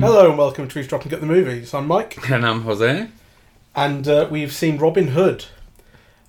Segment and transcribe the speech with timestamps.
[0.00, 1.72] Hello and welcome to Eavesdropping at the Movies.
[1.72, 3.06] I'm Mike, And I'm Jose.
[3.76, 5.44] and uh, we've seen Robin Hood,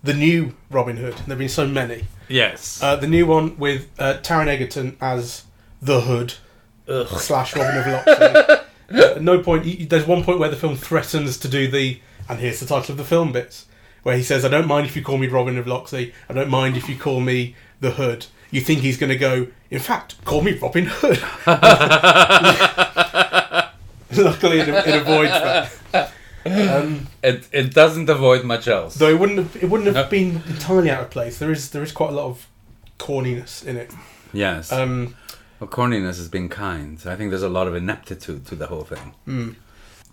[0.03, 1.13] the new Robin Hood.
[1.15, 2.05] There have been so many.
[2.29, 2.83] Yes.
[2.83, 5.45] Uh, the new one with uh, Taron Egerton as
[5.81, 6.35] the Hood
[7.17, 8.57] slash Robin of Locksley.
[9.01, 11.99] At no point, there's one point where the film threatens to do the,
[12.29, 13.65] and here's the title of the film bits,
[14.03, 16.13] where he says, "I don't mind if you call me Robin of Locksley.
[16.29, 19.47] I don't mind if you call me the Hood." You think he's going to go?
[19.69, 21.19] In fact, call me Robin Hood.
[24.17, 26.11] Luckily, it, it avoids that.
[26.45, 28.95] Um, it it doesn't avoid much else.
[28.95, 30.09] Though it wouldn't have, it wouldn't have No.
[30.09, 31.37] been entirely out of place.
[31.37, 32.47] There is there is quite a lot of
[32.99, 33.93] corniness in it.
[34.33, 34.71] yes.
[34.71, 35.15] Um,
[35.59, 36.99] well, corniness has been kind.
[37.05, 39.55] I think there's a lot of ineptitude to the whole thing.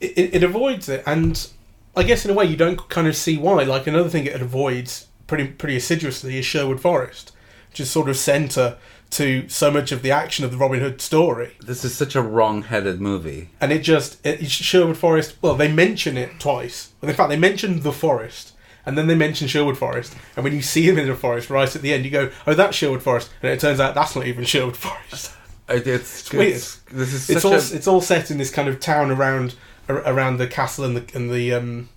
[0.01, 1.49] it, it it avoids it, and
[1.99, 3.65] I guess in a way you don't kind of see why.
[3.65, 7.33] Like another thing it avoids pretty pretty assiduously is Sherwood Forest,
[7.71, 8.79] which is sort of centre
[9.11, 11.53] to so much of the action of the Robin Hood story.
[11.61, 13.51] This is such a wrong-headed movie.
[13.61, 15.37] And it just it, Sherwood Forest.
[15.43, 16.93] Well, they mention it twice.
[17.01, 18.53] Well, in fact, they mention the forest.
[18.87, 21.77] And then they mention Sherwood Forest, and when you see him in the forest right
[21.77, 24.27] at the end, you go, "Oh, that's Sherwood Forest," and it turns out that's not
[24.27, 25.33] even Sherwood Forest.
[25.69, 26.55] It, it's, weird.
[26.55, 29.55] it's this is it's all a it's all set in this kind of town around
[29.55, 29.55] ar-
[29.89, 31.89] around the castle and the and the um,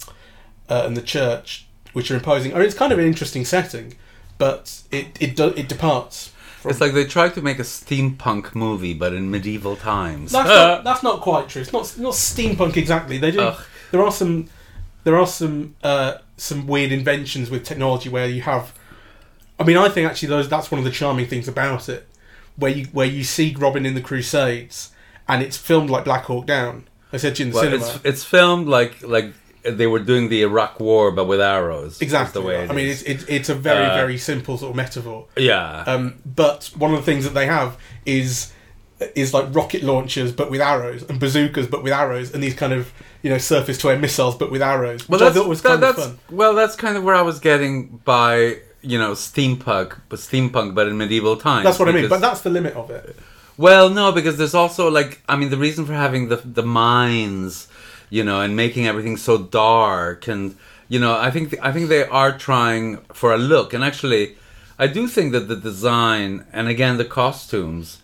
[0.69, 2.53] uh, and the church, which are imposing.
[2.53, 3.95] I mean, it's kind of an interesting setting,
[4.37, 6.31] but it it do, it departs.
[6.59, 10.31] From, It's like they tried to make a steampunk movie, but in medieval times.
[10.31, 11.61] that's not that's not quite true.
[11.61, 13.17] It's not not steampunk exactly.
[13.17, 13.41] They do.
[13.41, 13.63] Ugh.
[13.91, 14.47] There are some
[15.03, 18.73] there are some uh, some weird inventions with technology where you have.
[19.59, 22.07] I mean, I think actually those that's one of the charming things about it,
[22.55, 24.91] where you where you see Robin in the Crusades,
[25.27, 26.87] and it's filmed like Black Hawk Down.
[27.13, 27.85] I said to you in the well, cinema.
[27.85, 32.01] it's it's filmed like like they were doing the Iraq War, but with arrows.
[32.01, 32.41] Exactly.
[32.41, 32.67] the way.
[32.67, 35.27] I mean, it's, it's it's a very Uh, very simple sort of metaphor.
[35.37, 35.83] yeah.
[35.85, 38.51] Um, but one of the things that they have is
[39.15, 42.73] is like rocket launchers, but with arrows, and bazookas, but with arrows, and these kind
[42.73, 42.91] of
[43.23, 45.69] you know surface to air missiles, but with arrows, which I that's, thought was that-
[45.69, 46.19] kind of that's, fun.
[46.31, 50.87] Well, that's kind of where I was getting by, you know, steampunk, but steampunk, but
[50.87, 51.65] in medieval times.
[51.65, 52.09] That's what I mean.
[52.09, 53.15] But that's the limit of it.
[53.61, 57.67] Well, no, because there's also like, I mean, the reason for having the the mines,
[58.09, 60.57] you know, and making everything so dark, and
[60.89, 64.35] you know, I think I think they are trying for a look, and actually,
[64.79, 68.01] I do think that the design and again the costumes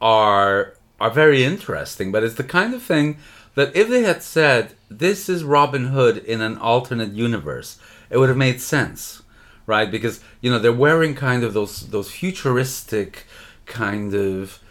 [0.00, 3.18] are are very interesting, but it's the kind of thing
[3.56, 8.28] that if they had said this is Robin Hood in an alternate universe, it would
[8.28, 9.22] have made sense,
[9.66, 9.90] right?
[9.90, 13.26] Because you know they're wearing kind of those those futuristic
[13.66, 14.61] kind of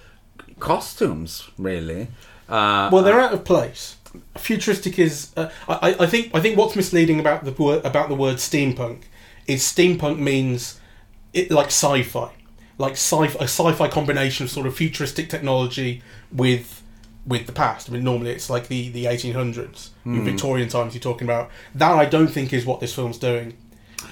[0.61, 2.07] costumes, really.
[2.47, 3.97] Uh, Well, they're out of place.
[4.37, 5.31] Futuristic is.
[5.37, 6.31] Uh, I, I think.
[6.33, 9.03] I think what's misleading about the word about the word steampunk
[9.47, 10.79] is steampunk means
[11.33, 12.29] it like sci-fi,
[12.77, 16.01] like sci a sci-fi combination of sort of futuristic technology
[16.31, 16.81] with
[17.25, 17.89] with the past.
[17.89, 20.93] I mean, normally it's like the the eighteen hundreds, in Victorian times.
[20.93, 21.91] You're talking about that.
[21.93, 23.53] I don't think is what this film's doing,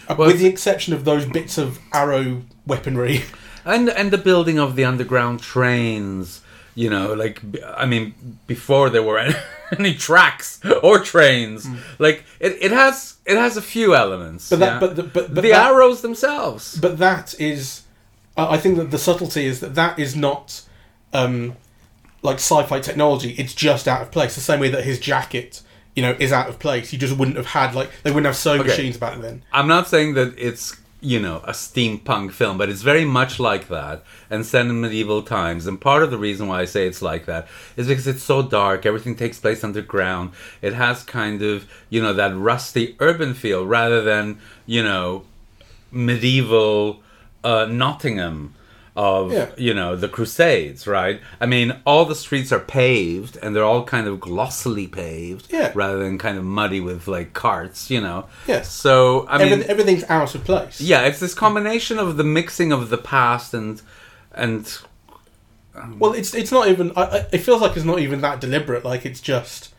[0.07, 3.23] Uh, Well, with the exception of those bits of arrow weaponry.
[3.69, 6.41] and and the building of the underground trains
[6.75, 7.41] you know like
[7.84, 8.13] I mean
[8.47, 9.35] before there were any,
[9.80, 11.68] any tracks or trains
[12.00, 14.50] like it, it has it has a few elements.
[14.50, 14.79] But that, yeah.
[14.79, 17.84] but the, but, but the that- arrows themselves but that is
[18.38, 20.62] I I think that the subtlety is that that is not
[21.13, 21.56] um,
[22.22, 25.62] like sci-fi technology it's just out of place the same way that his jacket
[25.96, 28.35] you know is out of place you just wouldn't have had like they wouldn't have
[28.35, 28.69] sewing Okay.
[28.69, 32.81] machines back then i'm not saying that it's you know a steampunk film but it's
[32.81, 36.59] very much like that and set in medieval times and part of the reason why
[36.59, 40.31] i say it's like that is because it's so dark everything takes place underground.
[40.61, 45.25] It has kind of you know that rusty urban feel rather than you know
[45.91, 47.01] medieval
[47.43, 48.55] uh, Nottingham
[49.01, 49.47] of Yeah.
[49.55, 51.21] you know the Crusades, right?
[51.39, 55.71] I mean, all the streets are paved and they're all kind of glossily paved, Yeah.
[55.73, 58.25] rather than kind of muddy with like carts, you know.
[58.45, 58.69] Yes.
[58.71, 62.90] So I mean, everything's out of place yeah, it's this combination of the mixing of
[62.90, 63.81] the past and
[64.34, 64.78] and
[65.75, 68.41] um, well it's it's not even I, I, it feels like it's not even that
[68.41, 69.73] deliberate like it's just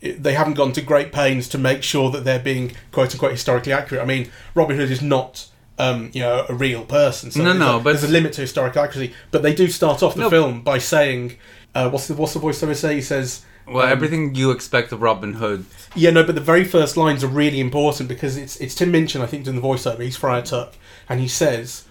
[0.00, 3.32] it, they haven't gone to great pains to make sure that they're being quote unquote
[3.32, 5.46] historically accurate I mean Robin Hood is not
[5.80, 7.30] um, you know, a real person.
[7.30, 9.14] So No, there's no, a, but- there's a limit to historical accuracy.
[9.30, 10.30] But they do start off the No.
[10.30, 11.36] film by saying,
[11.74, 15.00] uh, "What's the what's the voiceover say?" He says, well, um, everything you expect of
[15.00, 15.64] Robin Hood.
[15.94, 19.22] Yeah, no, but the very first lines are really important because it's it's Tim Minchin,
[19.22, 20.00] I think, doing the voiceover.
[20.02, 20.74] He's Friar Tuck,
[21.08, 21.84] and he says,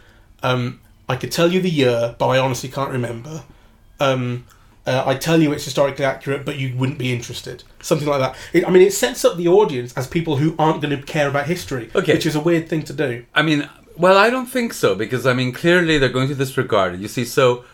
[0.43, 3.43] um, "I could tell you the year, but I honestly can't remember.
[3.99, 4.45] Um,
[4.89, 7.63] uh, I tell you it's historically accurate, but you wouldn't be interested.
[7.81, 8.35] Something like that.
[8.53, 11.27] It, I mean, it sets up the audience as people who aren't going to care
[11.33, 12.13] about history, Okay.
[12.15, 13.25] which is a weird thing to do.
[13.35, 13.69] I mean,
[14.05, 16.99] Well, I don't think so because I mean clearly they're going to disregard it.
[17.01, 17.65] You see, so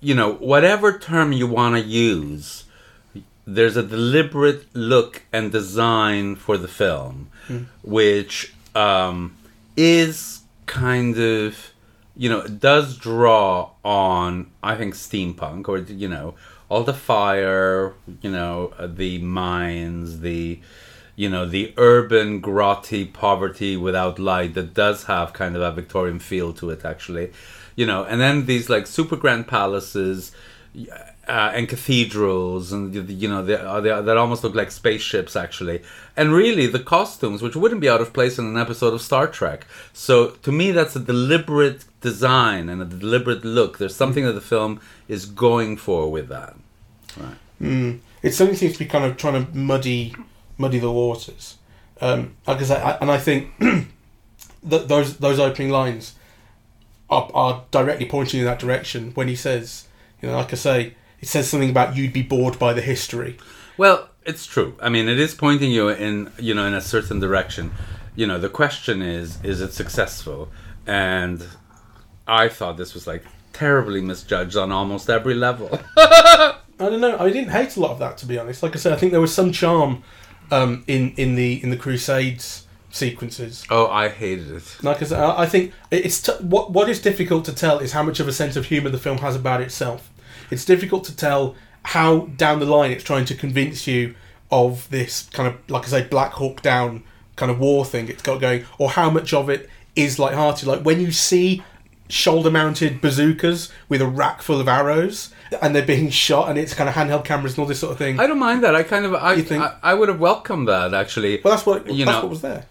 [0.00, 2.64] you know whatever term you want to use,
[3.56, 7.28] there's a deliberate look and design for the film,
[7.82, 9.36] which um,
[9.76, 11.73] is kind of
[12.16, 16.34] you know it does draw on I think steampunk or you know
[16.68, 20.60] all the fire, you know uh, the mines, the
[21.16, 26.18] you know the urban grotty poverty without light that does have kind of a victorian
[26.18, 27.32] feel to it actually.
[27.76, 30.32] You know and then these like super grand palaces
[31.28, 35.82] uh, and cathedrals and you know they, they, that almost look like spaceships actually.
[36.16, 39.26] And really the costumes which wouldn't be out of place in an episode of star
[39.26, 39.66] trek.
[39.92, 43.78] So to me that's a deliberate design and a deliberate look.
[43.78, 46.54] There's something that the film is going for with that.
[47.16, 47.36] Right.
[47.60, 48.00] Mm.
[48.22, 50.14] It certainly seems to be kind of trying to muddy,
[50.58, 51.56] muddy the waters.
[52.00, 53.52] Um, like I I, and I think
[54.62, 56.14] that those those opening lines
[57.08, 59.86] are, are directly pointing in that direction when he says,
[60.20, 60.94] you know, like I say,
[61.24, 63.38] it says something about you'd be bored by the history.
[63.78, 64.76] Well, it's true.
[64.78, 67.72] I mean, it is pointing you in, you know, in a certain direction.
[68.14, 70.50] You know, the question is, is it successful?
[70.86, 71.42] And
[72.28, 73.24] I thought this was like
[73.54, 75.80] terribly misjudged on almost every level.
[75.96, 77.16] I don't know.
[77.18, 78.62] I didn't hate a lot of that, to be honest.
[78.62, 80.02] Like I said, I think there was some charm
[80.50, 83.64] um, in in the in the Crusades sequences.
[83.70, 84.76] oh, I hated it.
[84.82, 88.02] Like I said, I think it's t- what what is difficult to tell is how
[88.02, 90.10] much of a sense of humour the film has about itself.
[90.50, 91.54] It's difficult to tell
[91.84, 94.14] how down the line it's trying to convince you
[94.50, 97.02] of this kind of like I say Black Hawk Down
[97.36, 100.66] kind of war thing it's got going, or how much of it is light-hearted.
[100.68, 101.62] Like when you see
[102.08, 106.88] shoulder-mounted bazookas with a rack full of arrows and they're being shot, and it's kind
[106.88, 108.18] of handheld cameras and all this sort of thing.
[108.20, 108.74] I don't mind that.
[108.74, 111.40] I kind of, I, I, I would have welcomed that actually.
[111.42, 112.66] well, that's what You that's know- what was there.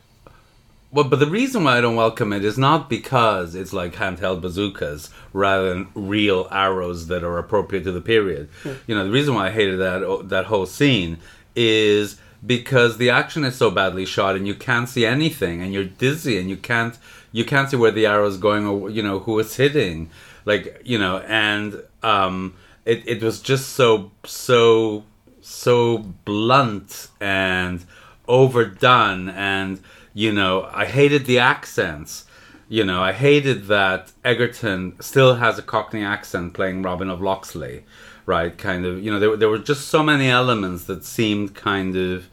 [0.93, 4.41] Well, but the reason why I don't welcome it is not because it's like handheld
[4.41, 8.47] bazookas rather than real arrows that are appropriate to the period.
[8.85, 11.17] You know, the reason why I hated that that whole scene
[11.55, 15.83] is because the action is so badly shot and you can't see anything and you're
[15.83, 16.95] dizzy and you can't
[17.31, 20.11] you can't see where the arrow is going or you know who it's hitting,
[20.45, 22.53] like you know, and um,
[22.85, 25.05] it it was just so so
[25.41, 27.83] so blunt and
[28.27, 29.81] overdone and
[30.13, 32.25] you know i hated the accents.
[32.69, 37.83] You know i hated that egerton still has a cockney accent playing robin of locksley
[38.25, 41.95] right kind of you know there, there were just so many elements that seemed kind
[41.95, 42.25] of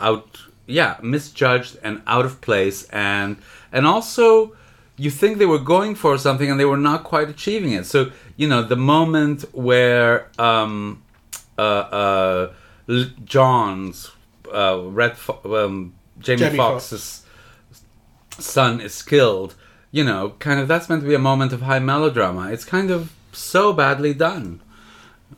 [0.00, 2.84] out yeah misjudged and out of place.
[2.90, 3.36] And
[3.72, 4.56] and also
[4.96, 7.86] you think they were going for something and they were not quite achieving it.
[7.86, 11.02] So you know the moment where um
[11.58, 12.52] uh uh
[13.24, 14.10] john's
[14.52, 17.22] uh red Fo- um jamie, Jamie foxx's
[18.38, 19.54] son is killed
[19.90, 22.90] you know kind of that's meant to be a moment of high melodrama it's kind
[22.90, 24.60] of so badly done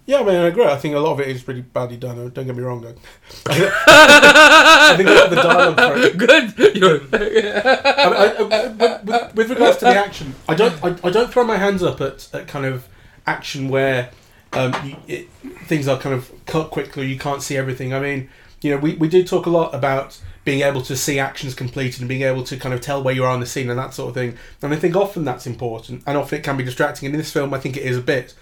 [0.04, 0.64] Yeah, I mean, I agree.
[0.64, 2.16] I think a lot of it is pretty badly done.
[2.30, 2.84] Don't get me wrong.
[3.46, 9.04] I think a lot of the dialogue for it good you're I, I, I, with-
[9.04, 12.00] with, with regards to the action, I don't I, I don't throw my hands up
[12.00, 12.86] at, at kind of
[13.26, 14.10] action where
[14.52, 15.28] um, you, it,
[15.66, 17.06] things are kind of cut quickly.
[17.06, 17.92] You can't see everything.
[17.94, 18.28] I mean,
[18.62, 22.00] you know, we, we do talk a lot about being able to see actions completed
[22.00, 23.92] and being able to kind of tell where you are on the scene and that
[23.92, 24.38] sort of thing.
[24.62, 27.06] And I think often that's important, and often it can be distracting.
[27.06, 28.32] And in this film, I think it is a bit.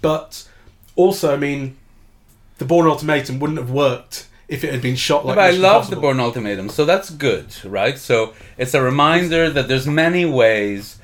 [0.00, 0.48] But
[0.94, 1.76] also, I mean,
[2.58, 5.34] the Bourne Ultimatum wouldn't have worked if it had been shot like.
[5.34, 5.56] This.
[5.56, 5.96] But I love Impossible.
[5.96, 7.98] the Bourne Ultimatum, so that's good, right?
[7.98, 11.00] So it's a reminder that there's many ways,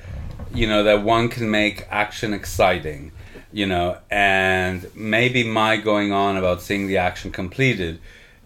[0.55, 3.11] you know, that one can make action exciting,
[3.52, 7.99] you know, and maybe my going on about seeing the action completed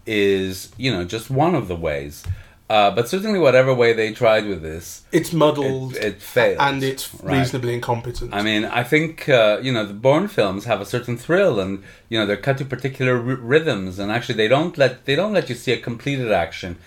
[0.05, 2.23] is, you know, just one of the ways.
[2.69, 5.95] Uh, but certainly, whatever way they tried with this, It's muddled.
[5.95, 7.39] it, it failed, and it's right?
[7.39, 8.31] reasonably incompetent.
[8.31, 11.81] I mean, I think uh, you know the Bourne films have a certain thrill, and
[12.09, 13.21] you know they're cut to particular r-
[13.53, 16.77] rhythms, and actually they don't let they don't let you see a completed action,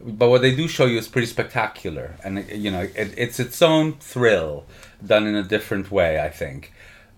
[0.00, 3.40] but what they do show you is pretty spectacular, and it- you know it, it's
[3.40, 4.64] its own thrill
[5.04, 6.72] done in a different way, I think.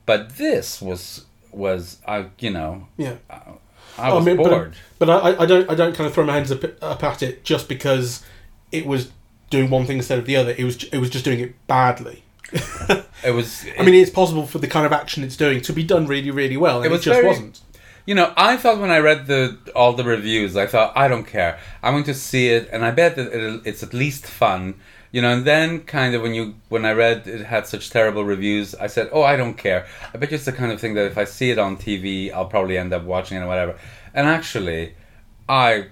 [0.06, 3.16] But this was was I you know yeah,
[3.98, 4.74] I was I mean, bored.
[4.98, 7.22] but, but I, I don't I don't kind of throw my hands up, up at
[7.22, 8.24] it just because
[8.72, 9.10] it was
[9.50, 10.54] doing one thing instead of the other.
[10.56, 12.22] It was it was just doing it badly.
[13.24, 13.66] It was.
[13.76, 16.30] I mean, it's possible for the kind of action it's doing to be done really
[16.30, 17.60] really well, and It it, just very- wasn't.
[18.06, 21.24] You know, I thought when I read the all the reviews, I thought I don't
[21.26, 21.58] care.
[21.82, 24.76] I'm going to see it, and I bet that it's at least fun.
[25.10, 28.24] You know, and then kind of when you when I read it had such terrible
[28.24, 30.94] reviews, I said, "Oh, I don't care." I bet you it's the kind of thing
[30.94, 33.78] that if I see it on TV, I'll probably end up watching it or whatever.
[34.12, 34.94] And actually,
[35.48, 35.86] I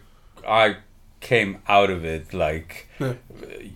[0.46, 0.76] I
[1.20, 3.14] came out of it like Yeah.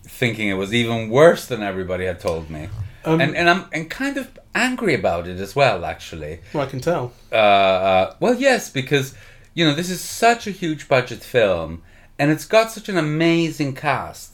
[0.03, 2.69] thinking it was even worse than everybody had told me.
[3.03, 6.39] Um, and and I'm and kind of angry about it as well, actually.
[6.53, 7.13] Well, I can tell.
[7.31, 9.15] Uh, uh, well, yes, because
[9.55, 11.81] you know this is such a huge budget film,
[12.19, 14.30] and it's got such an amazing cast.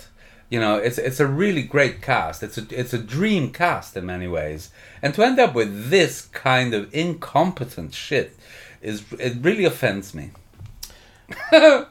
[0.50, 2.42] You know, it's it's a really great cast.
[2.42, 4.70] It's a it's a dream cast in many ways,
[5.02, 8.38] and to end up with this kind of incompetent shit
[8.82, 10.32] is it really offends me.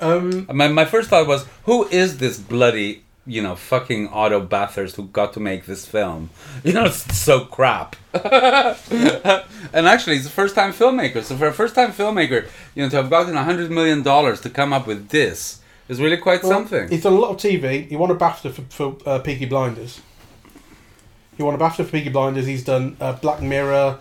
[0.00, 4.96] Um, My my first thought was, who is this bloody you know fucking Otto Bathurst
[4.96, 6.30] who got to make this film?
[6.64, 7.96] You know, it's so crap.
[8.12, 11.22] and actually, he's a first time filmmaker.
[11.22, 14.40] So for a first time filmmaker, you know, to have gotten a hundred million dollars
[14.42, 16.88] to come up with this is really quite well, something.
[16.88, 17.88] He's done a lot of TV.
[17.88, 20.00] He won a BAFTA for, for uh, Peaky Blinders.
[21.36, 22.46] He won a BAFTA for Peaky Blinders.
[22.46, 23.98] He's done uh, Black Mirror,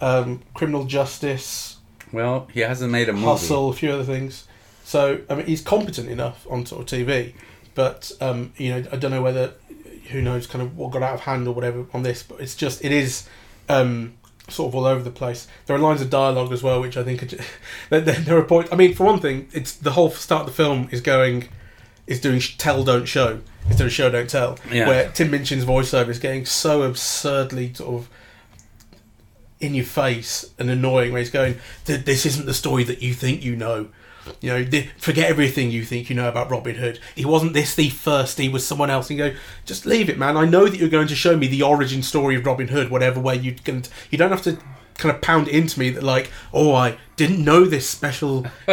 [0.00, 1.78] um, Criminal Justice,
[2.12, 3.24] Well, he hasn't made a movie.
[3.24, 4.46] Hustle, a few other things.
[4.84, 7.32] So I mean, he's competent enough on sort of TV,
[7.74, 9.54] but um, you know, I don't know whether
[10.10, 12.22] who knows kind of what got out of hand or whatever on this.
[12.22, 13.26] But it's just it is
[13.68, 14.14] um,
[14.48, 15.46] sort of all over the place.
[15.66, 17.38] There are lines of dialogue as well, which I think are ju-
[17.90, 18.72] there, there, there are points.
[18.72, 21.48] I mean, for one thing, it's the whole start of the film is going
[22.06, 24.58] is doing tell don't show instead of show don't tell.
[24.70, 24.86] Yeah.
[24.88, 28.10] Where Tim Minchin's voiceover is getting so absurdly sort of
[29.60, 33.42] in your face and annoying where he's going, this isn't the story that you think
[33.42, 33.88] you know.
[34.40, 36.98] You know, th- forget everything you think you know about Robin Hood.
[37.14, 39.10] He wasn't this thief first, he was someone else.
[39.10, 40.36] And you go, just leave it, man.
[40.36, 43.20] I know that you're going to show me the origin story of Robin Hood, whatever
[43.20, 43.82] way you can.
[44.10, 44.58] You don't have to
[44.96, 48.46] kind of pound into me that, like, oh, I didn't know this special.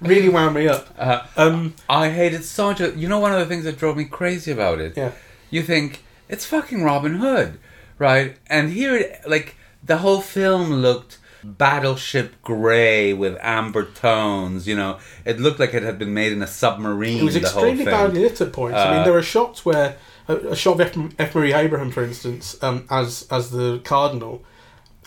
[0.00, 0.88] really wound me up.
[0.98, 2.80] Uh, Um, I hated so much.
[2.80, 4.96] You know, one of the things that drove me crazy about it.
[4.96, 5.12] yeah.
[5.50, 7.58] you think it's fucking Robin Hood,
[7.98, 8.36] right?
[8.48, 14.66] And here, it, like the whole film looked battleship gray with amber tones.
[14.66, 17.18] You know, it looked like it had been made in a submarine.
[17.18, 18.76] It was the whole extremely badly lit at points.
[18.78, 19.96] I mean, Uh, there are shots where
[20.28, 21.12] a, a shot of F.
[21.18, 21.34] F.
[21.34, 24.42] Murray Abraham, for instance, um, as as the cardinal.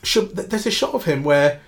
[0.04, 1.62] Should, there's a shot of him where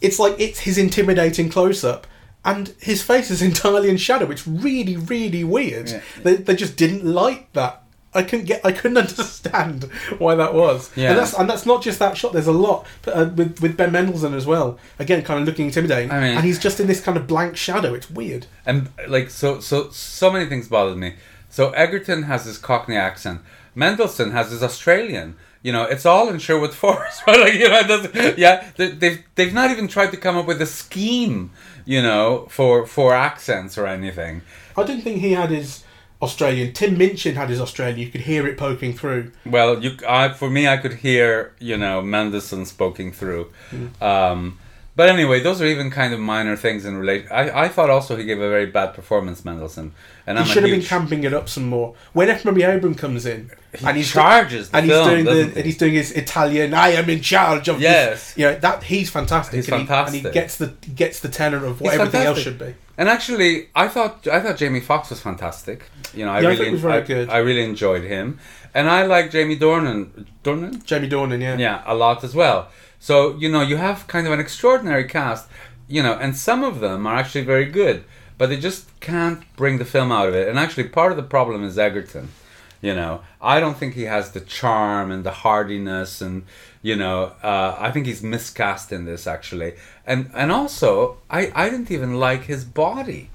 [0.00, 2.06] it's like it's his intimidating close up,
[2.44, 4.30] and his face is entirely in shadow.
[4.30, 5.88] It's really, really weird.
[5.90, 6.00] Yeah.
[6.22, 7.82] They they just didn't like that.
[8.14, 8.64] I couldn't get.
[8.64, 9.84] I couldn't understand
[10.18, 10.90] why that was.
[10.96, 11.10] Yeah.
[11.10, 12.32] And that's and that's not just that shot.
[12.32, 14.78] There's a lot uh, with with Ben Mendelsohn as well.
[14.98, 17.56] Again, kind of looking intimidating, I mean- and he's just in this kind of blank
[17.56, 17.94] shadow.
[17.94, 18.46] It's weird.
[18.66, 21.14] and like so so so many things bothered me
[21.50, 23.40] so egerton has this cockney accent
[23.74, 28.34] mendelsohn has this australian you know it's all in sherwood forest right like you know
[28.36, 31.50] yeah they, they've they've not even tried to come up with a scheme
[31.86, 34.42] you know for for accents or anything
[34.76, 35.84] I didn't think he had his
[36.20, 36.72] Australian.
[36.72, 37.98] Tim Minchin had his Australian.
[37.98, 39.30] You could hear it poking through.
[39.46, 44.02] well you i for me i could hear you know mendelsohn poking through Hmm.
[44.02, 44.58] um
[44.96, 47.28] but anyway, those are even kind of minor things in relation.
[47.30, 49.92] I, I thought also he gave a very bad performance, Mendelsohn,
[50.26, 51.94] and He I'm should have been camping it up some more.
[52.14, 52.44] When F.
[52.44, 53.48] Murray Abraham comes in,
[53.78, 55.40] He and he's charges the and he's doing the he?
[55.54, 56.74] and he's doing his Italian.
[56.74, 58.34] I am in charge of Yes.
[58.34, 58.38] This.
[58.38, 59.54] You know that he's fantastic.
[59.54, 60.24] He's and he- fantastic.
[60.24, 62.74] and he gets the gets the tenor of what He's everything else should be.
[62.98, 65.88] And actually, I thought I thought Jamie Foxx was fantastic.
[66.12, 67.30] You know, I Yeah, I really thought was very I, good.
[67.30, 68.40] I really enjoyed him,
[68.74, 71.56] and I like Jamie Dornan Dornan, Jamie Dornan, yeah.
[71.56, 72.68] yeah, a lot as well.
[72.98, 75.48] So you know, you have kind of an extraordinary cast,
[75.86, 78.02] you know, and some of them are actually very good,
[78.36, 80.48] but they just can't bring the film out of it.
[80.48, 82.30] And actually, part of the problem is Egerton.
[82.80, 86.44] You know, I don't think he has the charm and the hardiness, and
[86.80, 89.74] you know, uh, I think he's miscast in this actually.
[90.06, 93.30] And and also, I I didn't even like his body,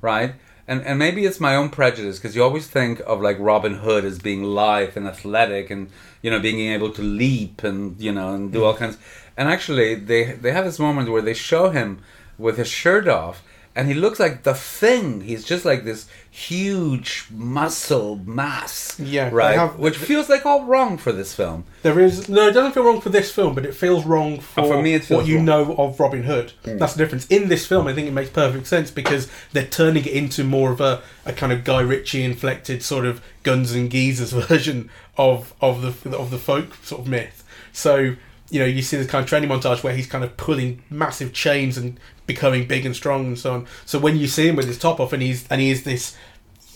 [0.00, 0.34] right?
[0.66, 4.04] And and maybe it's my own prejudice because you always think of like Robin Hood
[4.04, 5.90] as being lithe and athletic, and
[6.22, 8.96] you know, being able to leap and you know and do all kinds.
[9.36, 11.98] And actually, they they have this moment where they show him
[12.38, 13.42] with his shirt off,
[13.74, 15.20] and he looks like the thing.
[15.20, 18.98] He's just like this huge muscle mass.
[19.00, 19.56] Yeah, right.
[19.58, 21.64] have- Which feels like all wrong for this film.
[21.82, 24.60] There is no, it doesn't feel wrong for this film, but it feels wrong for,
[24.60, 25.44] Oh, for me it feels what you wrong.
[25.46, 26.52] Know of Robin Hood.
[26.64, 26.76] Hmm.
[26.76, 27.26] That's the difference.
[27.28, 30.72] In this film, I think it makes perfect sense because they're turning it into more
[30.72, 35.54] of a, a kind of Guy Ritchie inflected sort of Guns and Geezers version of
[35.62, 37.44] of the of the folk sort of myth.
[37.72, 38.14] So
[38.48, 41.32] you know, you see this kind of training montage where he's kind of pulling massive
[41.32, 43.66] chains and becoming big and strong and so on.
[43.84, 46.16] So when you see him with his top off and he's and he is this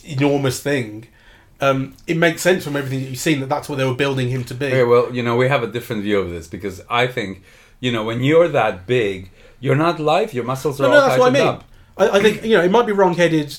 [0.03, 1.07] enormous thing.
[1.59, 4.29] Um, it makes sense from everything that you've seen that that's what they were building
[4.29, 4.65] him to be.
[4.65, 7.43] Okay, well, you know, we have a different view of this because I think,
[7.79, 9.29] you know, when you're that big,
[9.59, 10.33] you're not live.
[10.33, 11.47] Your muscles are No, all no, that's what I mean.
[11.47, 11.63] up.
[11.97, 13.55] I, I think you know it might be wrong-headed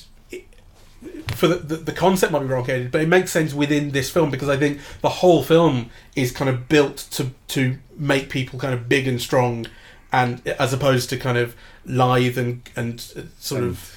[1.29, 4.29] for the, the the concept might be wrong-headed, but it makes sense within this film
[4.29, 8.73] because I think the whole film is kind of built to to make people kind
[8.73, 9.67] of big and strong,
[10.11, 13.95] and as opposed to kind of lithe and and uh, sort of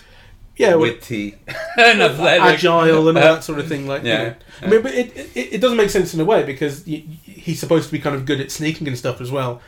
[0.57, 1.37] Yeah, witty,
[1.79, 2.43] and athletic.
[2.43, 3.87] agile and all that sort of thing.
[3.87, 4.23] Like, Yeah.
[4.23, 4.35] you know.
[4.63, 7.17] I mean, but it, it it doesn't make sense in a way because y y-
[7.25, 9.61] he's supposed to be kind of good at sneaking and stuff as well.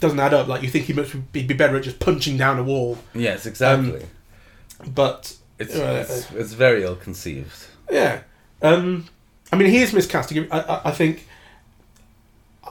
[0.00, 0.46] Doesn't add up.
[0.46, 3.46] Like you think he must be be better at just punching down a wall, Yes,
[3.46, 4.06] exactly.
[4.86, 7.66] but it's, uh, it's it's very ill conceived.
[7.90, 8.22] yeah.
[8.62, 9.06] Um,
[9.52, 10.32] I mean, he is miscast.
[10.32, 11.26] I, I, I think.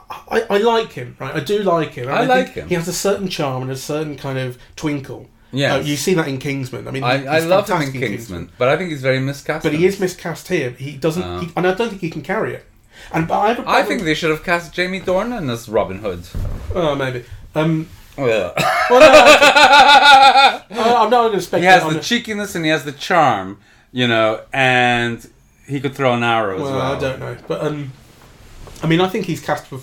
[0.09, 1.35] I, I like him, right?
[1.35, 2.07] I do like him.
[2.09, 2.67] I think like him.
[2.69, 5.29] He has a certain charm and a certain kind of twinkle.
[5.51, 5.73] Yes.
[5.73, 6.87] Uh, you see that in Kingsman.
[6.87, 9.63] I mean, I, I love him in fantastic Kingsman, but I think he's very miscast.
[9.63, 10.71] but he is miscast here.
[10.71, 11.39] He doesn't, Oh.
[11.39, 12.65] he, and I don't think he can carry it.
[13.13, 15.99] And but I have a I think they should have cast Jamie Dornan as Robin
[15.99, 16.23] Hood.
[16.75, 17.23] Oh, maybe.
[17.55, 17.87] Um,
[18.17, 21.63] Well, no, I, I'm not going to speculate.
[21.75, 22.03] he has the it.
[22.03, 23.59] cheekiness and he has the charm,
[23.91, 25.29] you know, and
[25.67, 26.95] he could throw an arrow Well, as well.
[26.95, 27.93] I don't know, but um,
[28.83, 29.77] I mean, I think he's cast for,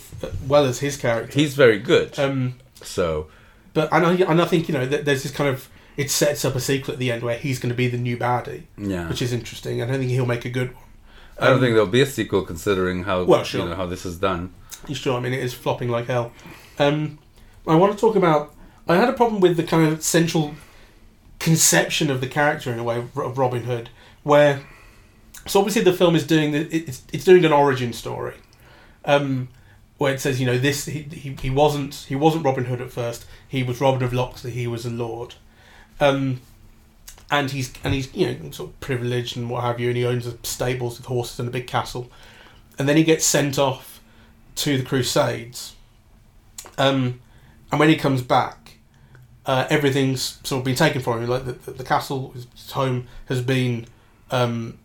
[0.47, 1.39] well as his character.
[1.39, 2.19] He's very good.
[2.19, 3.29] um, so
[3.73, 6.45] but and I, and I think you know that there's this kind of it sets
[6.45, 9.09] up a sequel at the end where he's going to be the new baddie, yeah,
[9.09, 9.83] which is interesting.
[9.83, 10.85] I don't think he'll make a good one.
[11.39, 13.63] I don't um, think there'll be a sequel considering how Well, sure.
[13.63, 14.55] you know how this is done.
[14.87, 15.17] You sure?
[15.17, 16.33] I mean, it is flopping like hell.
[16.79, 17.19] Um,
[17.67, 18.55] I want to talk about.
[18.87, 20.55] I had a problem with the kind of central
[21.41, 23.91] conception of the character in a way of of Robin Hood,
[24.23, 24.63] where
[25.47, 28.35] so obviously the film is doing the, it's it's doing an origin story,
[29.05, 29.49] um,
[30.05, 32.93] where it says you know this he, he, he wasn't he wasn't Robin Hood at
[32.93, 35.35] first he was Robin of Locksley he was a lord,
[35.99, 36.43] um,
[37.31, 40.05] and he's and he's you know sort of privileged and what have you and he
[40.05, 42.11] owns stables with horses and a big castle,
[42.79, 44.03] and then he gets sent off
[44.57, 45.75] to the Crusades.
[46.77, 47.21] Um,
[47.71, 48.77] and when he comes back,
[49.47, 51.29] uh, everything's sort of been taken from him.
[51.31, 53.87] Like the, the, the castle, his home, has been,
[54.31, 54.79] um,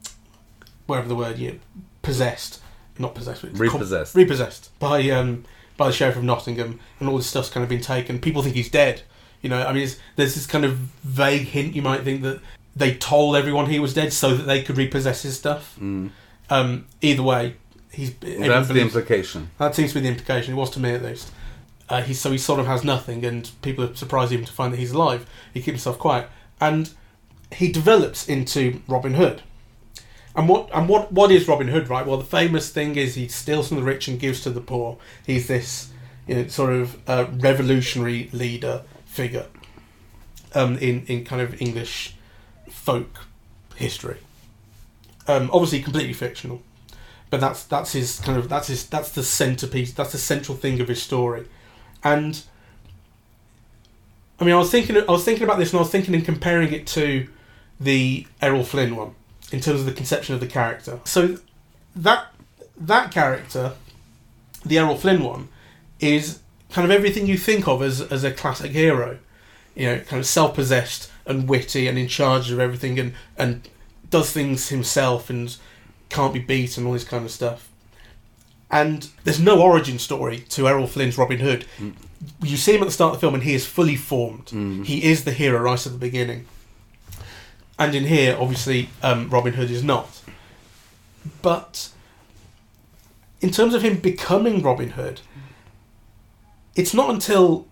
[0.85, 1.59] whatever the word, you know,
[2.01, 2.61] possessed,
[2.99, 4.15] not possessed, but Repossessed.
[4.15, 5.45] repossessed by um,
[5.77, 8.19] by the sheriff of Nottingham, and all this stuff's kind of been taken.
[8.19, 9.01] People think he's dead.
[9.41, 11.73] You know, I mean, it's, there's this kind of vague hint.
[11.73, 12.41] You might think that
[12.75, 15.77] they told everyone he was dead so that they could repossess his stuff.
[15.81, 16.11] Mm.
[16.49, 17.55] Um, either way,
[17.91, 19.51] he's everyone That's the implication.
[19.57, 20.53] that seems to be the implication.
[20.53, 21.31] It was to me at least.
[21.87, 24.73] Uh, he so he sort of has nothing, and people are surprised even to find
[24.73, 25.25] that he's alive.
[25.53, 26.89] He keeps himself quiet, and
[27.53, 29.41] he develops into Robin Hood.
[30.39, 31.89] And what and what what is Robin Hood?
[31.89, 32.05] Right.
[32.05, 34.97] Well, the famous thing is he steals from the rich and gives to the poor.
[35.25, 35.91] He's this
[36.27, 39.47] you know sort of uh, revolutionary leader figure
[40.55, 42.15] um, in in kind of English
[42.69, 43.25] folk
[43.75, 44.19] history.
[45.27, 46.61] Um, obviously, completely fictional
[47.29, 50.79] but that's that's his kind of that's his that's the centerpiece that's the central thing
[50.81, 51.45] of his story
[52.03, 52.43] and
[54.39, 56.25] i mean i was thinking i was thinking about this and i was thinking and
[56.25, 57.27] comparing it to
[57.79, 59.13] the errol flynn one
[59.51, 61.37] in terms of the conception of the character so
[61.95, 62.31] that
[62.77, 63.73] that character
[64.65, 65.47] the errol flynn one
[65.99, 66.39] is
[66.71, 69.17] kind of everything you think of as as a classic hero
[69.75, 73.67] you know kind of self-possessed and witty and in charge of everything and and
[74.09, 75.57] does things himself and
[76.09, 77.69] can't be beat and all this kind of stuff.
[78.71, 81.65] And there's no origin story to Errol Flynn's Robin Hood.
[82.41, 84.47] You see him at the start of the film and he is fully formed.
[84.47, 84.85] Mm.
[84.85, 86.45] He is the hero right at the beginning.
[87.79, 90.21] And in here, obviously, um, Robin Hood is not.
[91.41, 91.89] But
[93.41, 95.21] in terms of him becoming Robin Hood,
[96.75, 97.65] it's not until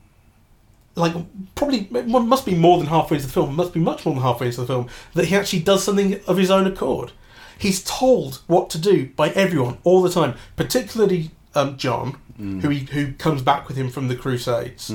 [0.96, 1.14] like
[1.56, 4.24] probably it must be more than halfway into the film, must be much more than
[4.24, 7.12] halfway into the film that he actually does something of his own accord.
[7.60, 12.18] He's told what to do by everyone all the time, particularly um, John,
[12.62, 14.90] who he, who comes back with him from the Crusades,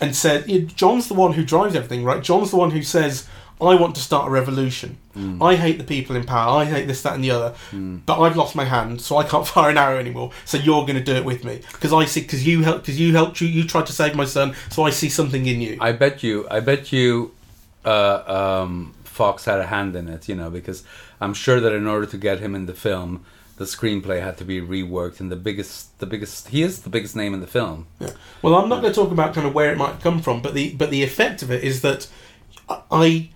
[0.00, 2.22] and said, "John's the one who drives everything, right?
[2.22, 3.28] John's the one who says."
[3.60, 4.98] I want to start a revolution.
[5.40, 6.60] I hate the people in power.
[6.60, 7.54] I hate this, that, and the other.
[7.72, 10.32] But I've lost my hand, so I can't fire an arrow anymore.
[10.44, 13.00] So you're going to do it with me because I see because you helped because
[13.00, 13.48] you helped you.
[13.48, 15.78] You tried to save my son, so I see something in you.
[15.80, 16.46] I bet you.
[16.50, 17.32] I bet you.
[17.84, 20.84] Uh, um, Foxx had a hand in it, you know, because
[21.20, 23.24] I'm sure that in order to get him in the film,
[23.56, 27.16] the screenplay had to be reworked, and the biggest, the biggest, he is the biggest
[27.16, 27.86] name in the film.
[27.98, 28.10] Yeah.
[28.42, 30.52] Well, I'm not going to talk about kind of where it might come from, but
[30.52, 32.08] the but the effect of it is that
[32.90, 33.30] I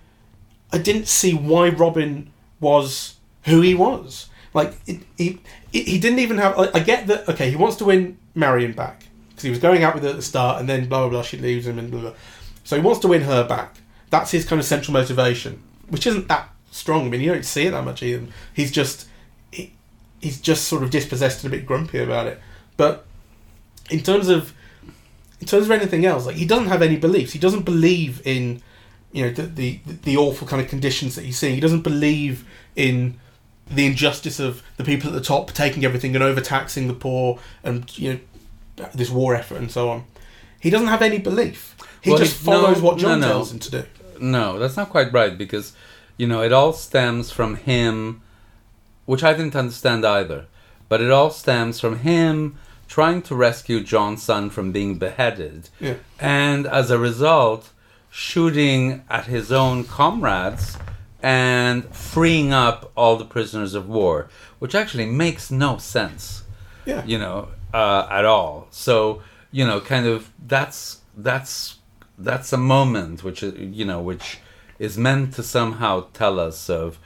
[0.73, 4.29] I didn't see why Robin was who he was.
[4.53, 5.39] Like it, he
[5.71, 6.57] he didn't even have.
[6.57, 7.27] I, I get that.
[7.29, 10.15] Okay, he wants to win Marion back because he was going out with her at
[10.15, 11.21] the start, and then blah blah blah.
[11.21, 12.13] She leaves him, and blah blah.
[12.63, 13.77] So he wants to win her back.
[14.09, 17.05] That's his kind of central motivation, which isn't that strong.
[17.05, 18.27] I mean, you don't see it that much either.
[18.53, 19.07] He's just
[19.51, 19.73] he,
[20.19, 22.41] he's just sort of dispossessed and a bit grumpy about it.
[22.75, 23.05] But
[23.89, 24.53] in terms of
[25.39, 27.33] in terms of anything else, like he doesn't have any beliefs.
[27.33, 28.61] He doesn't believe in
[29.11, 31.55] you know the the, the awful kind of conditions that he's seeing.
[31.55, 32.45] He doesn't believe
[32.75, 33.19] in
[33.69, 37.97] the injustice of the people at the top taking everything and overtaxing the poor and
[37.97, 38.19] you know
[38.93, 40.03] this war effort and so on.
[40.59, 41.75] He doesn't have any belief.
[42.01, 43.33] He Well, just he- no, follows what John no, no.
[43.33, 43.83] tells him to do.
[44.19, 45.73] No, that's not quite right because,
[46.17, 48.21] you know, it all stems from him,
[49.05, 50.45] which I didn't understand either,
[50.89, 55.95] but it all stems from him trying to rescue John's son from being beheaded, Yeah.
[56.19, 57.69] and as a result,
[58.11, 60.77] shooting at his own comrades
[61.23, 66.43] and freeing up all the prisoners of war, which actually makes no sense
[66.85, 67.03] Yeah.
[67.05, 68.67] you know, uh, at all.
[68.71, 69.21] So
[69.51, 71.77] you know, kind of that's that's
[72.17, 74.39] that's a moment which is you know which
[74.79, 76.97] is meant to somehow tell us of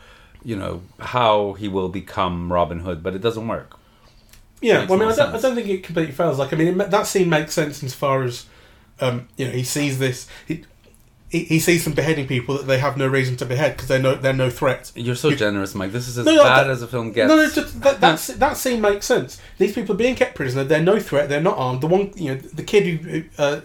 [0.44, 3.78] you know how he will become Robin Hood, but it doesn't work.
[4.62, 6.40] Yeah, well, I mean, I don't, I don't think it completely fails.
[6.40, 8.46] Like, I mean, it, that scene makes sense as far as,
[9.02, 10.28] um, you know, he sees this.
[10.48, 10.64] He,
[11.36, 14.00] he, he sees them beheading people that they have no reason to behead because they're
[14.00, 14.92] no they're no threat.
[14.96, 15.92] You're so generous, Mike.
[15.92, 17.28] This is as No, no, bad that- as a film gets.
[17.30, 18.00] No, no, just, that,
[18.40, 19.42] that scene makes sense.
[19.58, 20.64] These people are being kept prisoner.
[20.64, 21.30] They're no threat.
[21.30, 21.82] They're not armed.
[21.82, 23.62] The one, you know, the kid who, who, uh,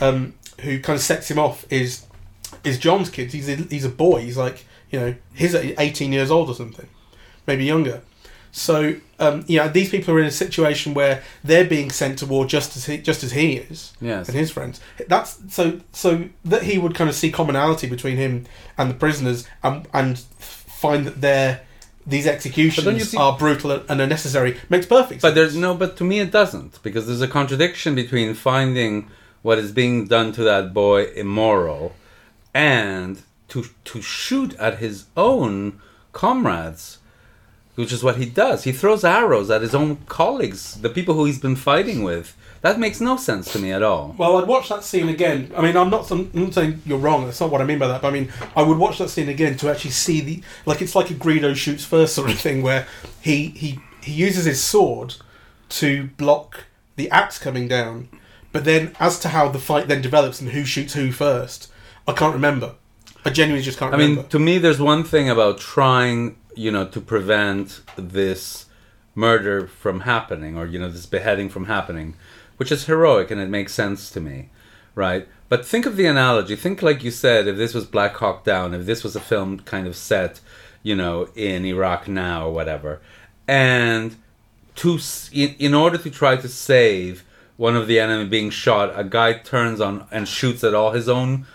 [0.00, 2.06] um, who kind of sets him off is
[2.64, 3.32] is John's kid.
[3.32, 4.22] He's a, he's a boy.
[4.22, 6.88] He's like, you know, he's 18 years old or something,
[7.46, 8.02] maybe younger.
[8.52, 12.26] So, um, you know, these people are in a situation where they're being sent to
[12.26, 14.28] war just as he, just as he is Yes.
[14.28, 14.80] and his friends.
[15.08, 18.44] That's so so that he would kind of see commonality between him
[18.76, 21.60] and the prisoners, and and find that they're
[22.06, 25.22] these But don't you executions see- are brutal and unnecessary makes perfect sense.
[25.22, 29.10] But there's no, but to me it doesn't because there's a contradiction between finding
[29.42, 31.94] what is being done to that boy immoral
[32.54, 35.80] and to to shoot at his own
[36.12, 36.97] comrades,
[37.78, 38.64] which is what he does.
[38.64, 42.36] He throws arrows at his own colleagues, the people who he's been fighting with.
[42.60, 44.16] That makes no sense to me at all.
[44.18, 45.52] Well, I'd watch that scene again.
[45.56, 47.26] I mean, I'm not, I'm not saying you're wrong.
[47.26, 48.02] That's not what I mean by that.
[48.02, 50.96] But I mean, I would watch that scene again to actually see the like it's
[50.96, 52.88] like a Greedo shoots first sort of thing, where
[53.20, 55.14] he he he uses his sword
[55.68, 56.64] to block
[56.96, 58.08] the axe coming down,
[58.50, 61.70] but then as to how the fight then develops and who shoots who first,
[62.08, 62.74] I can't remember.
[63.24, 64.22] I genuinely just can't I remember.
[64.22, 68.66] mean, to me, there's one thing about trying, you know, to prevent this
[69.14, 72.14] murder from happening, or you know, this beheading from happening,
[72.56, 74.50] which is heroic and it makes sense to me,
[74.94, 75.28] right?
[75.48, 76.56] But think of the analogy.
[76.56, 79.60] Think, like you said, if this was Black Hawk Down, if this was a film
[79.60, 80.40] kind of set,
[80.82, 83.00] you know, in Iraq now or whatever,
[83.46, 84.16] and
[84.76, 84.98] to
[85.32, 87.24] in, in order to try to save
[87.56, 91.08] one of the enemy being shot, a guy turns on and shoots at all his
[91.08, 91.46] own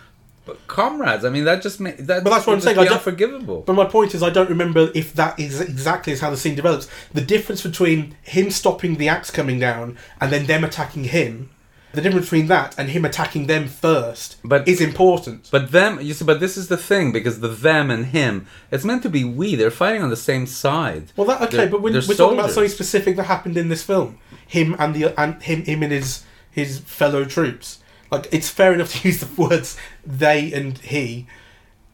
[0.67, 1.23] comrades.
[1.25, 3.63] I mean, that just makes that But that's what I'm saying, I don't- unforgivable.
[3.65, 6.56] But my point is, I don't remember if that is exactly is how the scene
[6.56, 6.88] develops.
[7.13, 11.49] The difference between him stopping the axe coming down and then them attacking him,
[11.93, 15.47] the difference between that and him attacking them first, But- is important.
[15.51, 18.84] But them, you see, but this is the thing because the them and him, it's
[18.84, 19.56] meant to be we.
[19.56, 21.12] They're fighting on the same side.
[21.15, 23.69] well, that okay, They're- but when, they're we're talking about something specific that happened in
[23.69, 27.79] this film, him and the and him him and his his fellow troops.
[28.13, 31.28] Like it's fair enough to use the words they and he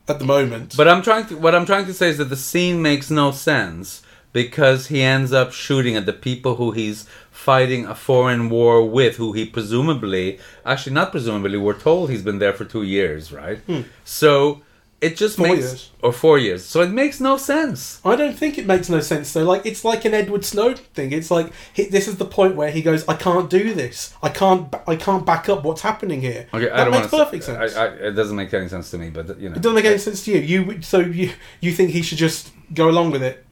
[0.08, 0.75] at the moment.
[0.75, 1.38] But I'm trying to.
[1.38, 4.03] What I'm trying to say is that the scene makes no sense
[4.34, 9.15] because he ends up shooting at the people who he's fighting a foreign war with,
[9.15, 13.60] who he presumably, actually not presumably, we're told he's been there for two years, right?
[13.60, 13.82] Hmm.
[14.03, 14.62] So
[15.01, 15.38] it just.
[15.38, 15.89] Four makes years.
[16.01, 16.65] or four years.
[16.65, 18.01] So it makes no sense.
[18.03, 19.43] I don't think it makes no sense though.
[19.43, 21.12] Like it's like an Edward Snowden thing.
[21.12, 24.13] It's like he, this is the point where he goes, "I can't do this.
[24.21, 24.73] I can't.
[24.88, 27.55] I can't back up what's happening here." Okay, that I don't makes perfect to.
[27.55, 27.75] sense.
[27.75, 29.85] I, I, it doesn't make any sense to me, but you know, it doesn't make
[29.85, 30.39] any sense to you.
[30.39, 31.31] You so you
[31.62, 33.45] you think he should just go along with it?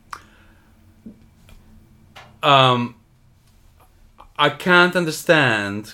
[2.43, 2.95] um,
[4.37, 5.93] I can't understand,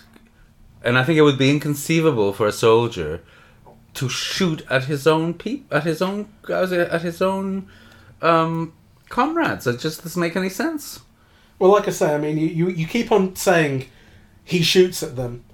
[0.84, 3.22] and I think it would be inconceivable for a soldier
[3.96, 7.68] to shoot at his own peop, at his own, at his own
[8.22, 8.74] um,
[9.10, 9.68] comrades.
[9.68, 11.02] It just doesn't make any sense.
[11.60, 13.88] Well, like I say, I mean, you, you, you keep on saying
[14.44, 15.46] he shoots at them,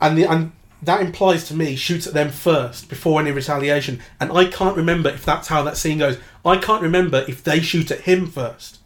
[0.00, 4.00] and the and that implies to me shoots at them first before any retaliation.
[4.20, 6.18] And I can't remember if that's how that scene goes.
[6.44, 8.78] I can't remember if they shoot at him first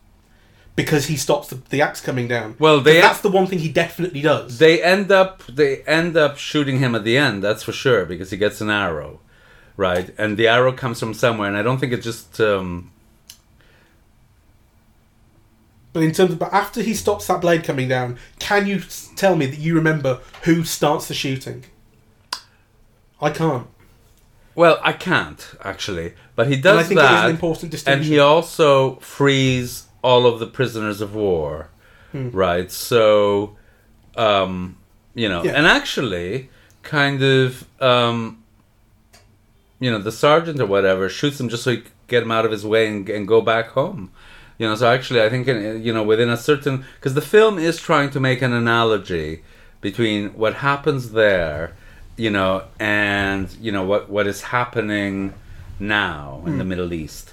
[0.74, 2.56] because he stops the, the axe coming down.
[2.58, 4.58] Well, they- that's the one thing he definitely does.
[4.58, 7.42] They end up, they end up shooting him at the end.
[7.42, 9.20] That's for sure because he gets an arrow,
[9.76, 10.14] right?
[10.18, 12.40] And the arrow comes from somewhere, and I don't think it just.
[12.40, 12.90] Um,
[15.92, 18.80] but in terms of, but after he stops that blade coming down, can you
[19.14, 21.64] tell me that you remember who starts the shooting?
[23.20, 23.66] I can't.
[24.54, 27.70] Well, I can't actually, but he And does I think it is that, an important
[27.72, 28.00] distinction.
[28.02, 31.68] and he also frees all of the prisoners of war,
[32.12, 32.28] Hmm.
[32.32, 32.70] right?
[32.70, 33.56] So,
[34.16, 34.76] um,
[35.14, 35.52] you know, Yeah.
[35.52, 36.50] and actually,
[36.82, 38.38] kind of, um,
[39.80, 42.50] you know, the sergeant or whatever shoots him just so he get him out of
[42.52, 44.10] his way and, and go back home.
[44.58, 47.58] You know, so actually, I think in, you know within a certain because the film
[47.58, 49.42] is trying to make an analogy
[49.80, 51.72] between what happens there,
[52.16, 55.34] you know, and you know what what is happening
[55.80, 57.32] now in the Middle East,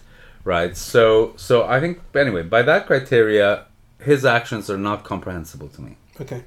[0.50, 0.76] right?
[0.76, 3.66] So, so I think anyway, by that criteria,
[4.00, 5.96] his actions are not comprehensible to me.
[6.20, 6.44] Okay.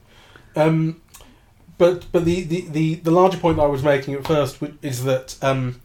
[0.57, 1.01] Um,
[1.79, 5.05] but but the, the, the, the larger point that I was making at first is
[5.05, 5.81] that um,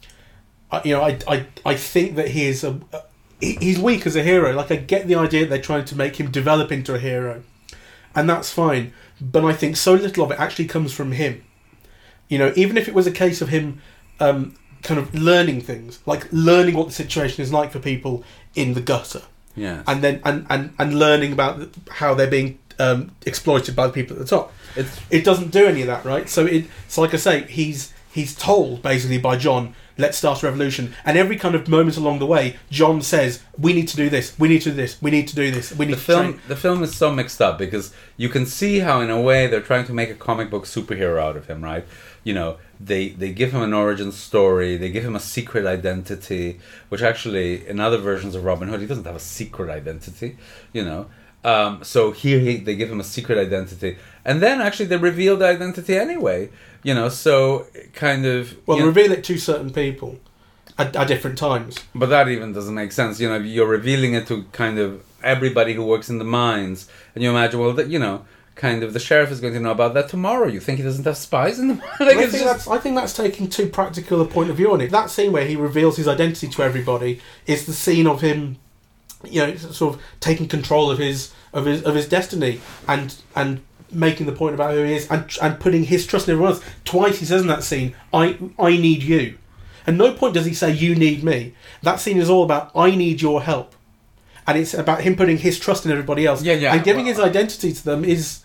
[0.72, 3.02] I, you know I, I, I think that he is a, a
[3.40, 4.52] he's weak as a hero.
[4.52, 7.44] Like I get the idea that they're trying to make him develop into a hero,
[8.16, 8.94] and that's fine.
[9.22, 11.44] But I think so little of it actually comes from him.
[12.30, 13.80] You know, even if it was a case of him
[14.20, 18.24] um, kind of learning things, like learning what the situation is like for people
[18.56, 19.22] in the gutter.
[19.56, 23.94] Yeah, and then and, and, and learning about how they're being um, exploited by the
[23.94, 24.54] people at the top.
[24.76, 26.30] it's It doesn't do any of that, right?
[26.30, 30.46] So it, so like I say, he's he's told basically by John, let's start a
[30.46, 34.10] revolution, and every kind of moment along the way, John says, we need to do
[34.10, 36.04] this, we need to do this, we need to do this, we need the to
[36.04, 36.42] film train.
[36.48, 39.62] the film is so mixed up because you can see how in a way they're
[39.62, 41.86] trying to make a comic book superhero out of him right?
[42.24, 46.60] You know they they give him an origin story they give him a secret identity
[46.90, 50.38] which actually in other versions of robin hood he doesn't have a secret identity
[50.74, 51.08] you know
[51.44, 55.38] um, so here he, they give him a secret identity and then actually they reveal
[55.38, 56.50] the identity anyway
[56.84, 60.20] you know so kind of Well, you know- reveal it to certain people
[60.78, 61.78] at, at different times.
[61.96, 63.20] but that even doesn't make sense.
[63.20, 67.24] You know, you're revealing it to kind of everybody who works in the mines, and
[67.24, 68.26] you imagine, well, that you know,
[68.58, 70.48] kind of the sheriff is going to know about that tomorrow.
[70.48, 72.96] You think he doesn't have spies in the like I think, just, that's, I think
[72.96, 74.92] that's taking too practical a point of view on it.
[74.92, 78.58] That scene where he reveals his identity to everybody is the scene of him,
[79.24, 83.62] you know, sort of taking control of his of his of his destiny and and
[83.92, 86.64] making the point about who he is and and putting his trust in everyone else.
[86.84, 89.38] Twice he says in that scene, "I I need you,"
[89.86, 92.96] and no point does he say, "You need me." That scene is all about, "I
[92.96, 93.76] need your help."
[94.48, 96.42] And it's about him putting his trust in everybody else.
[96.42, 96.74] Yeah, yeah.
[96.74, 98.40] And giving Well, his identity to them is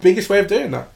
[0.00, 0.88] biggest way of doing that.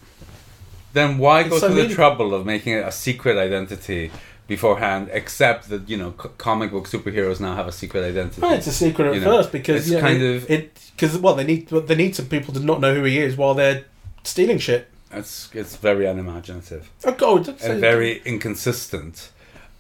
[0.93, 4.11] then why go It's so to the trouble of making it a secret identity
[4.47, 5.09] beforehand?
[5.13, 8.41] Except that you know, c- comic book superheroes now have a secret identity.
[8.41, 10.51] Well, it's a secret at You know, first because it's you know, kind it- of-
[10.51, 13.37] it because well they need they need some people to not know who he is
[13.37, 13.85] while they're
[14.25, 14.89] stealing shit.
[15.13, 16.91] It's it's very unimaginative.
[17.05, 19.31] Oh God, and very inconsistent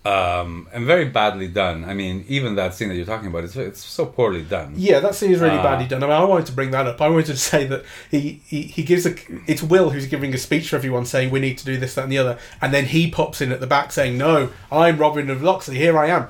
[0.04, 1.84] um, and very badly done.
[1.84, 4.72] I mean, even that scene that you're talking about, it's it's so poorly done.
[4.76, 5.62] yeah, that scene is really Ah.
[5.62, 6.02] badly done.
[6.02, 7.00] I mean, I wanted to bring that up.
[7.00, 9.14] I wanted to say that he, he, he gives a
[9.46, 12.04] it's Will who's giving a speech for everyone saying we need to do this that
[12.04, 15.28] and the other, and then he pops in at the back saying no, I'm Robin
[15.30, 16.28] of Locksley, here I am.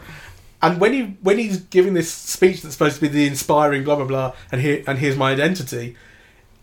[0.60, 3.94] And when he when he's giving this speech that's supposed to be the inspiring blah
[3.96, 5.94] blah blah, and here and here's my identity,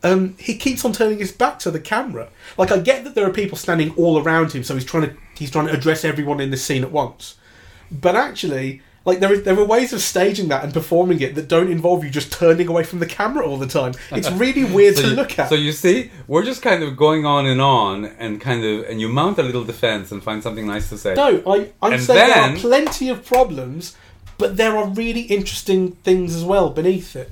[0.03, 2.27] um, he keeps on turning his back to the camera.
[2.57, 5.15] Like I get that there are people standing all around him, so he's trying to
[5.37, 7.35] he's trying to address everyone in the scene at once.
[7.91, 11.47] But actually, like there is, there are ways of staging that and performing it that
[11.47, 13.93] don't involve you just turning away from the camera all the time.
[14.11, 15.49] It's really weird So to you, look at.
[15.49, 18.99] so you see, we're just kind of going on and on, and kind of, and
[18.99, 21.13] you mount a little defense and find something nice to say.
[21.13, 23.95] no, I, I'm And saying there are plenty of problems,
[24.39, 27.31] but there are really interesting things as well beneath it.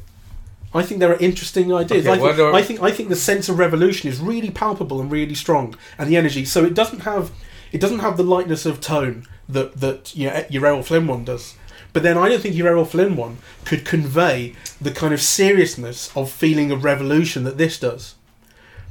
[0.76, 2.08] I think there are interesting ideas.
[2.08, 5.02] Okay, I, think, are- I think I think the sense of revolution is really palpable
[5.02, 6.46] and really strong, and the energy.
[6.46, 7.32] So it doesn't have
[7.74, 11.26] it doesn't have the lightness of tone that that you know, your Errol Flynn one
[11.26, 11.56] does.
[11.92, 16.16] But then I don't think your Errol Flynn one could convey the kind of seriousness
[16.16, 18.16] of feeling of revolution that this does.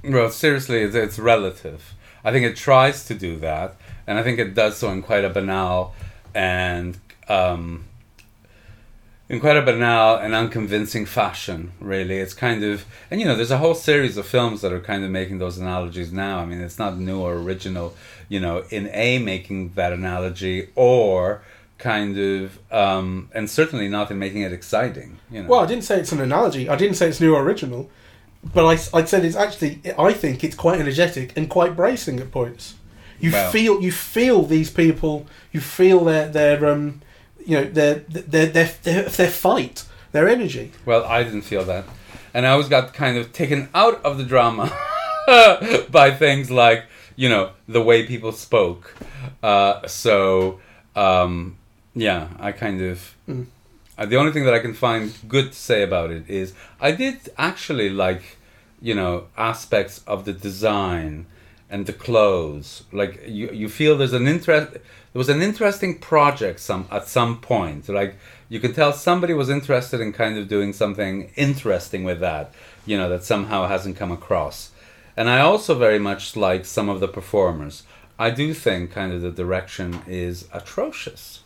[0.05, 1.95] Well, seriously, it's, relative.
[2.25, 5.25] I think it tries to do that, and I think it does so in quite
[5.25, 5.95] a banal
[6.35, 7.85] and um,
[9.33, 11.73] in quite a banal and unconvincing fashion.
[11.81, 14.79] Really, it's kind of, and you know, there's a whole series of films that are
[14.81, 16.39] kind of making those analogies now.
[16.41, 17.97] I mean, it's not new or original.
[18.29, 21.43] You know, in a making that analogy or
[21.79, 25.19] kind of, um, and certainly not in making it exciting.
[25.31, 25.49] You know.
[25.49, 26.69] Well, I didn't say it's an analogy.
[26.69, 27.91] I didn't say it's new or original,
[28.55, 29.81] but I, I said it's actually.
[29.99, 32.75] I think it's quite energetic and quite bracing at points.
[33.19, 35.27] You Well- feel you feel these people.
[35.53, 37.01] You feel their their um,
[37.47, 40.73] you know their their their their, their fight, their energy.
[40.85, 41.85] Well, I didn't feel that.
[42.35, 44.73] And I always got kind of taken out of the drama
[45.91, 48.95] by things like, you know, the way people spoke.
[49.43, 50.61] Uh, so,
[50.97, 51.59] um,
[51.95, 53.15] yeah, I kind of.
[53.29, 53.47] Mm.
[53.99, 56.93] Uh, the only thing that I can find good to say about it is I
[56.93, 58.39] did actually like,
[58.81, 61.27] you know, aspects of the design
[61.69, 62.85] and the clothes.
[62.93, 64.79] Like you, you feel there's an interest.
[65.13, 67.89] There was an interesting project some at some point.
[67.89, 68.17] Like
[68.49, 72.53] you can tell somebody was interested in kind of doing something interesting with that.
[72.87, 74.71] You know that somehow hasn't come across.
[75.17, 77.83] And I also very much like some of the performers.
[78.19, 81.41] I do think kind of the direction is atrocious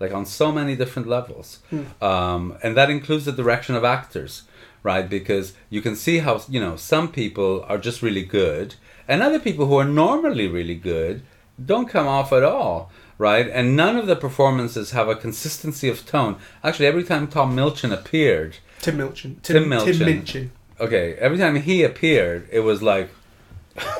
[0.00, 1.60] like on so many different levels
[2.00, 4.42] um, and that includes the direction of actors
[4.82, 8.74] right because you can see how you know some people are just really good
[9.06, 11.22] and other people who are normally really good
[11.64, 13.48] don't come off at all right?
[13.48, 16.36] And none of the performances have a consistency of tone.
[16.64, 19.40] Actually, every time Tom Milchin appeared, Tim Minchin.
[19.42, 19.98] Tim Tim, Minchin.
[19.98, 20.50] Tim Minchin.
[20.80, 23.10] okay, every time he appeared, it was like,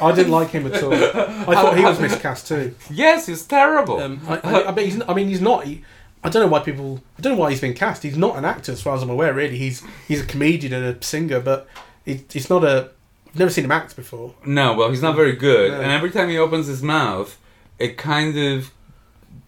[0.00, 0.94] I didn't like him at all.
[0.94, 0.98] I
[1.54, 2.74] thought he was miscast too.
[2.90, 4.00] yes, he's terrible.
[4.00, 5.64] Um, I, I, I, mean, he's, I mean, he's not.
[5.64, 5.84] He,
[6.22, 7.00] I don't know why people.
[7.16, 8.02] I don't know why he's been cast.
[8.02, 9.32] He's not an actor, as far as I'm aware.
[9.32, 11.68] Really, he's he's a comedian and a singer, but
[12.04, 12.90] he, he's not a.
[13.28, 14.34] I've never seen him act before.
[14.44, 15.70] No, well, he's not very good.
[15.70, 15.80] No.
[15.80, 17.38] And every time he opens his mouth,
[17.78, 18.72] it kind of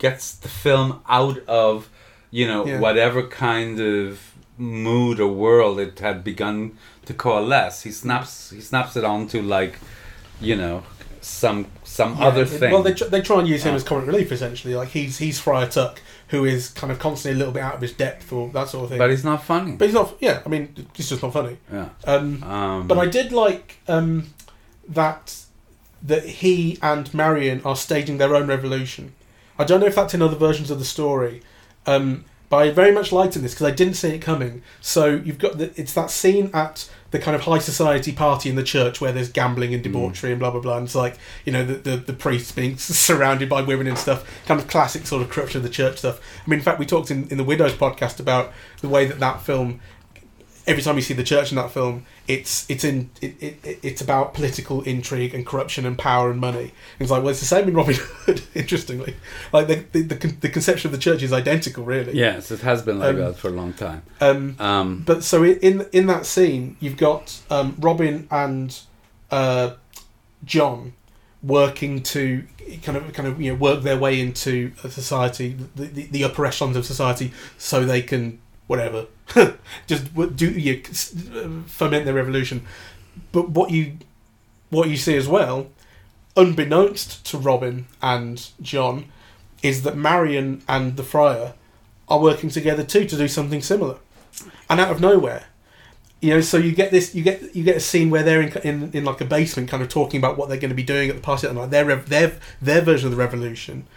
[0.01, 1.89] gets the film out of,
[2.33, 2.81] you know, Yeah.
[2.81, 4.19] whatever kind of
[4.59, 6.73] mood or world it had begun
[7.07, 7.83] to coalesce.
[7.83, 9.79] He snaps, he snaps it onto like,
[10.41, 10.83] you know,
[11.21, 12.73] some some other thing.
[12.73, 14.75] Well, they, tr- they try and use him as comic relief essentially.
[14.75, 17.81] Like he's he's Friar Tuck, who is kind of constantly a little bit out of
[17.83, 18.99] his depth or that sort of thing.
[18.99, 19.73] but he's not funny.
[19.73, 20.15] But he's not.
[20.21, 21.59] Yeah, I mean, he's just not funny.
[21.73, 21.89] yeah.
[22.07, 24.29] Um, Um, But I did like um,
[24.89, 25.37] that
[26.03, 29.13] that he and Marion are staging their own revolution.
[29.61, 31.43] I don't know if that's in other versions of the story,
[31.85, 34.63] um, but I very much liked in this because I didn't see it coming.
[34.81, 38.57] So you've got the, it's that scene at the kind of high society party in
[38.57, 40.79] the church where there's gambling and debauchery and blah blah blah.
[40.79, 44.27] And it's like you know the the, the priests being surrounded by women and stuff,
[44.47, 46.21] kind of classic sort of corruption of the church stuff.
[46.45, 49.21] I mean, in fact, we talked in, in the Widows podcast about the way that
[49.21, 49.81] that film
[50.71, 54.01] every time you see the church in that film, it's it's in it, it, it's
[54.01, 56.61] about political intrigue and corruption and power and money.
[56.95, 58.43] And it's like well, it's the same in Robin Hood.
[58.55, 59.17] Interestingly,
[59.53, 62.17] like the the, the the conception of the church is identical, really.
[62.17, 64.03] yes, it has been like Um, that for a long time.
[64.21, 68.79] Um, Um, but so in in that scene, you've got um, Robin and
[69.31, 69.71] uh,
[70.45, 70.93] John
[71.43, 72.45] working to
[72.83, 76.47] kind of kind of you know work their way into society, the, the, the upper
[76.47, 78.39] echelons of society, so they can
[78.71, 79.07] whatever
[79.89, 80.81] just do you
[81.67, 82.65] foment the revolution.
[83.33, 83.99] But what you
[84.71, 85.67] what you see as well,
[86.37, 89.07] unbeknownst to Robin and John,
[89.61, 91.55] is that Marion and the Friar
[92.09, 93.99] are working together too to do something similar,
[94.69, 95.47] and out of nowhere,
[96.21, 96.41] you know.
[96.41, 99.05] So you get this, you get you get a scene where they're in in, in
[99.05, 101.23] like a basement, kind of talking about what they're going to be doing at the
[101.23, 103.89] party, and like their their their version of the revolution,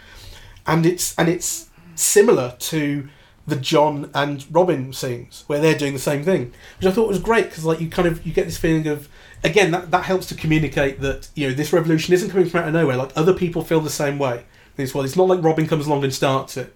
[0.66, 3.08] and it's and it's similar to
[3.46, 7.20] the John and Robin scenes where they're doing the same thing, which I thought was
[7.20, 9.10] great because like you kind of you get this feeling of
[9.44, 12.68] again that that helps to communicate that you know this revolution isn't coming from out
[12.68, 12.98] of nowhere.
[12.98, 14.46] Like other people feel the same way.
[14.78, 16.74] It's well, it's not like Robin comes along and starts it.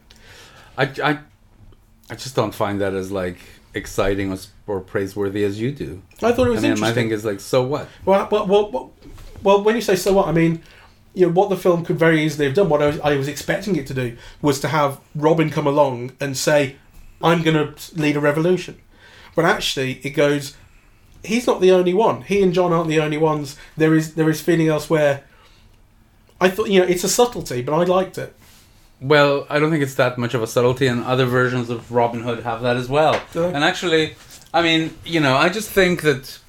[0.78, 1.20] I, I,
[2.10, 3.38] I just don't find that as like
[3.74, 6.02] exciting or, or praiseworthy as you do.
[6.22, 6.94] I thought it was I mean, my interesting.
[6.96, 7.88] thing is like, so what?
[8.06, 8.94] Well, well, well, well,
[9.42, 10.62] well, when you say so what, I mean,
[11.18, 13.28] you know, what the film could very easily have done, what I was, I was
[13.28, 16.76] expecting it to do, was to have Robin come along and say,
[17.24, 18.80] I'm going to lead a revolution.
[19.36, 20.56] But actually, it goes,
[21.24, 22.22] he's not the only one.
[22.22, 23.58] He and John aren't the only ones.
[23.76, 25.24] There is there is feeling elsewhere.
[26.40, 28.36] I thought, you know, it's a subtlety, but I liked it.
[29.02, 32.22] Well, I don't think it's that much of a subtlety, and other versions of Robin
[32.22, 33.20] Hood have that as well.
[33.34, 34.16] And actually,
[34.54, 36.40] I mean, you know, I just think that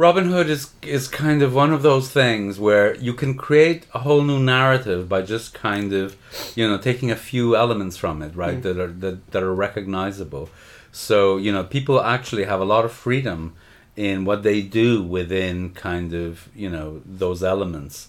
[0.00, 3.98] Robin Hood is is kind of one of those things where you can create a
[3.98, 6.16] whole new narrative by just kind of,
[6.56, 8.60] you know, taking a few elements from it, right?
[8.60, 8.62] Mm.
[8.62, 10.48] That are that, that are recognizable.
[10.90, 13.52] So you know, people actually have a lot of freedom
[13.94, 18.08] in what they do within kind of you know those elements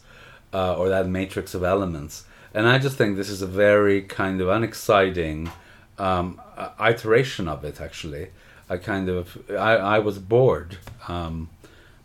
[0.53, 2.23] uh, or that matrix of elements.
[2.53, 5.51] And I just think this is a very kind of unexciting
[5.97, 6.39] um,
[6.79, 7.81] iteration of it.
[7.81, 8.29] Actually,
[8.69, 10.77] I kind of I, I was bored
[11.09, 11.49] um,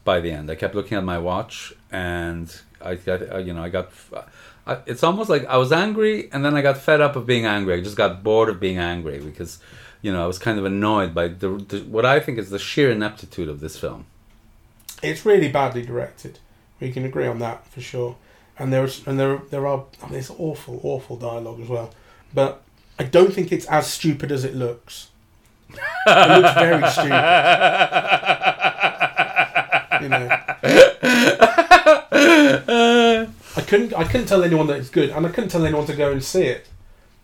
[0.07, 0.51] by the end.
[0.51, 3.91] I kept looking at my watch, and I got uh, you know I got.
[4.67, 7.45] I, it's almost like I was angry, and then I got fed up of being
[7.45, 7.75] angry.
[7.75, 9.59] I just got bored of being angry because,
[10.01, 12.59] you know, I was kind of annoyed by the, the what I think is the
[12.59, 14.07] sheer ineptitude of this film.
[15.03, 16.39] It's really badly directed.
[16.81, 18.17] We can agree on that for sure.
[18.59, 21.91] And there's and there there are I mean, it's awful, awful dialogue as well.
[22.33, 22.63] But
[22.99, 25.11] I don't think it's as stupid as it looks.
[26.07, 27.13] It looks very stupid.
[30.07, 30.29] You know.
[33.57, 35.97] I couldn't I couldn't tell anyone that it's good, and I couldn't tell anyone to
[35.97, 36.69] go and see it.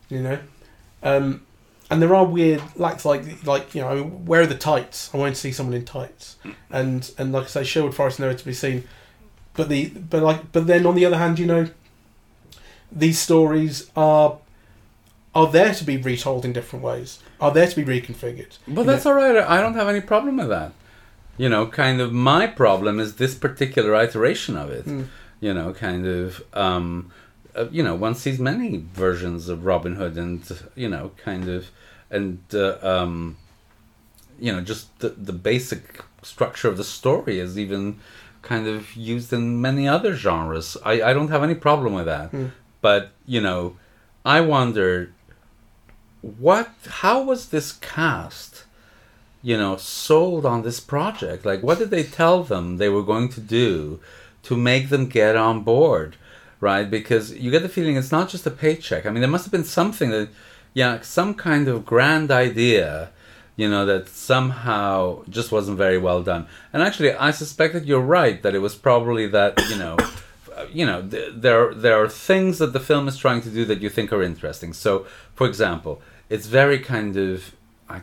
[0.08, 0.38] You know.
[1.02, 1.46] Um,
[1.90, 5.10] and there are weird like like like you know where are the tights?
[5.12, 6.36] I want to see someone in tights,
[6.70, 8.84] and and like I say, Sherwood Forest nowhere to be seen.
[9.54, 11.68] But the but like but then on the other hand, you know,
[12.90, 14.38] these stories are
[15.34, 17.18] are there to be retold in different ways.
[17.40, 18.58] Are there to be reconfigured.
[18.68, 19.12] But that's know?
[19.12, 19.36] all right.
[19.36, 20.72] I don't have any problem with that.
[21.36, 24.84] You know, kind of my problem is this particular iteration of it.
[24.86, 25.06] Mm.
[25.40, 27.10] You know, kind of, um,
[27.56, 30.40] uh, you know, one sees many versions of Robin Hood, and
[30.74, 31.70] you know, kind of,
[32.10, 33.36] and uh, um,
[34.38, 37.98] you know, just the the basic structure of the story is even
[38.42, 40.76] kind of used in many other genres.
[40.84, 42.30] I I don't have any problem with that.
[42.32, 42.50] Mm.
[42.80, 43.76] But you know,
[44.24, 45.12] I wonder
[46.20, 48.64] what how was this cast
[49.42, 51.44] you know sold on this project.
[51.44, 54.00] Like what did they tell them they were going to do
[54.44, 56.16] to make them get on board
[56.62, 56.88] right?
[56.88, 59.04] Because you get the feeling it's not just a paycheck.
[59.04, 60.30] I mean there must have been something that
[60.72, 63.10] yeah some kind of grand idea
[63.56, 66.46] you know that somehow just wasn't very well done.
[66.72, 69.96] And actually i suspect that you're right that it was probably that you know
[70.72, 73.82] you know th- there there are things that the film is trying to do that
[73.82, 74.72] you think are interesting.
[74.72, 77.54] So for example it's very kind of
[77.88, 77.98] uh,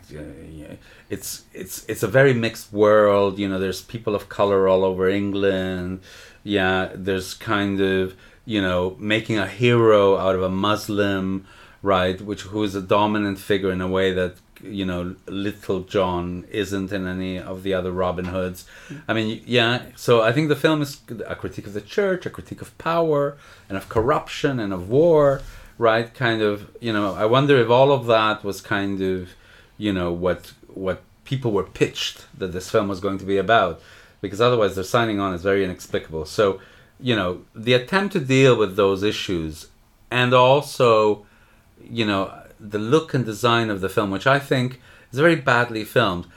[1.10, 5.10] it's it's it's a very mixed world you know there's people of color all over
[5.10, 6.02] england.
[6.44, 8.16] Yeah there's kind of
[8.46, 11.46] you know making a hero out of a muslim
[11.82, 16.46] right which who is a dominant figure in a way that you know little john
[16.52, 18.66] isn't in any of the other robin hoods.
[19.08, 22.30] I mean yeah so i think the film is a critique of the church a
[22.30, 25.42] critique of power and of corruption and of war
[25.80, 26.14] right?
[26.14, 29.30] Kind of, you know, I wonder if all of that was kind of,
[29.80, 33.82] you know, what what people were pitched that this film was going to be about,
[34.22, 36.26] because otherwise their signing on is very inexplicable.
[36.26, 36.60] So,
[37.00, 39.68] you know, the attempt to deal with those issues,
[40.12, 41.26] and also,
[41.82, 44.80] you know, the look and design of the film, which I think
[45.12, 46.28] is very badly filmed.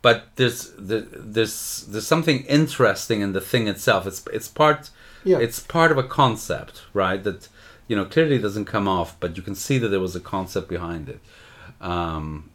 [0.00, 4.06] But there's there's there's something interesting in the thing itself.
[4.06, 4.90] It's it's part
[5.24, 5.38] yeah.
[5.38, 7.22] it's part of a concept, right?
[7.24, 7.48] That
[7.88, 10.68] you know, clearly doesn't come off, but you can see that there was a concept
[10.68, 11.20] behind it.
[11.80, 12.50] Um,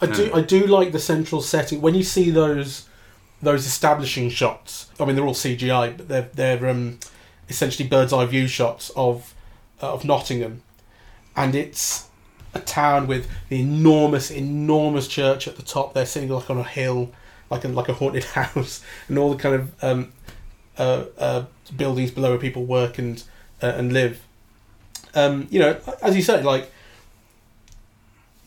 [0.00, 2.88] I do, I do like the central setting when you see those
[3.42, 4.90] those establishing shots.
[4.98, 6.98] I mean, they're all CGI, but they're they're um,
[7.48, 9.34] essentially bird's eye view shots of
[9.82, 10.62] uh, of Nottingham,
[11.36, 12.08] and it's
[12.54, 15.94] a town with the enormous, enormous church at the top.
[15.94, 17.12] They're sitting like on a hill,
[17.50, 20.12] like a like a haunted house, and all the kind of um,
[20.78, 21.44] uh, uh,
[21.76, 23.22] buildings below where people work and
[23.62, 24.22] uh, and live
[25.14, 26.70] um, you know, as you said, like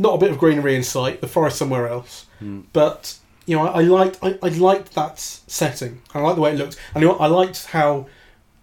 [0.03, 2.27] not a bit of greenery in sight, the forest somewhere else.
[2.41, 2.65] Mm.
[2.73, 6.01] But you know, I, I liked I, I, liked that setting.
[6.13, 8.07] I liked the way it looked, and I liked how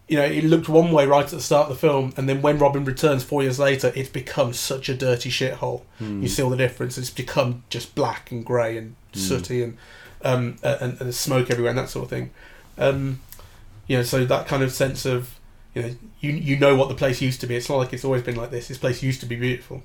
[0.07, 2.43] you know it looked one way right at the start of the film, and then
[2.43, 5.83] when Robin returns four years later, it's become such a dirty shithole.
[5.99, 6.23] Mm.
[6.23, 6.99] You see all the difference.
[6.99, 9.19] It's become just black and grey and mm.
[9.19, 9.77] sooty and
[10.23, 12.31] um and, and smoke everywhere and that sort of thing.
[12.79, 13.21] Um,
[13.87, 15.39] you know, so that kind of sense of
[15.75, 17.57] you know, you you know what the place used to be.
[17.57, 18.69] It's not like it's always been like this.
[18.69, 19.83] This place used to be beautiful.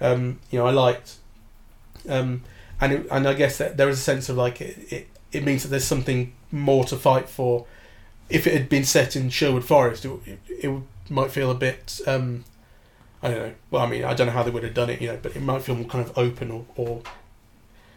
[0.00, 1.16] Um, you know, I liked,
[2.08, 2.42] um,
[2.80, 5.44] and it, and I guess that there is a sense of like it, it, it
[5.44, 7.66] means that there's something more to fight for.
[8.28, 12.00] If it had been set in Sherwood Forest, it, it, it might feel a bit.
[12.06, 12.44] Um,
[13.22, 13.54] I don't know.
[13.70, 15.36] Well, I mean, I don't know how they would have done it, you know, but
[15.36, 17.02] it might feel more kind of open or, or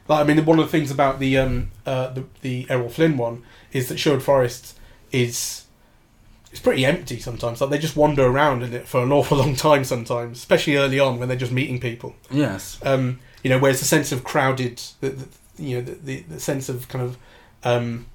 [0.07, 3.17] like I mean, one of the things about the um uh the the Errol Flynn
[3.17, 4.77] one is that Sherwood Forest
[5.11, 5.62] is
[6.53, 7.59] it's pretty empty sometimes.
[7.59, 10.99] Like they just wander around in it for an awful long time sometimes, especially early
[10.99, 12.15] on when they're just meeting people.
[12.29, 12.79] Yes.
[12.83, 15.27] Um, you know, whereas the sense of crowded, the, the
[15.57, 17.17] you know, the, the, the, sense of kind of
[17.63, 18.05] um,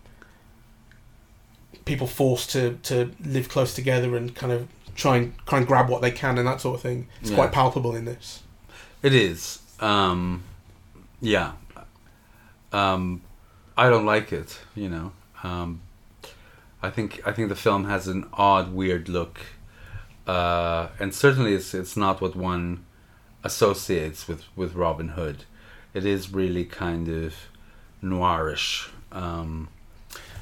[1.85, 5.89] people forced to, to live close together and kind of try and try and grab
[5.89, 7.09] what they can and that sort of thing.
[7.21, 7.37] It's yeah.
[7.37, 8.45] quite palpable in this.
[9.03, 9.59] It is.
[9.81, 10.45] Um,
[11.21, 11.55] yeah.
[12.73, 13.21] Um,
[13.77, 14.61] I don't like it.
[14.77, 15.13] You know.
[15.43, 15.81] Um,
[16.83, 19.41] I think I think the film has an odd, weird look,
[20.27, 22.85] uh, and certainly it's it's not what one
[23.43, 25.45] associates with with Robin Hood.
[25.95, 27.35] It is really kind of
[28.03, 28.89] noirish.
[29.11, 29.69] Um,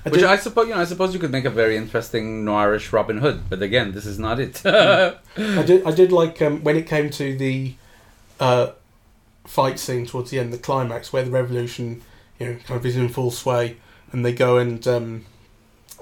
[0.04, 0.80] I which I suppose you know.
[0.80, 4.18] I suppose you could make a very interesting noirish Robin Hood, but again, this is
[4.18, 4.60] not it.
[4.66, 5.86] I did.
[5.86, 7.74] I did like um, when it came to the
[8.38, 8.72] uh,
[9.44, 12.02] fight scene towards the end, the climax, where the revolution,
[12.38, 13.78] you know, kind of is in full sway,
[14.12, 15.24] and they go and um,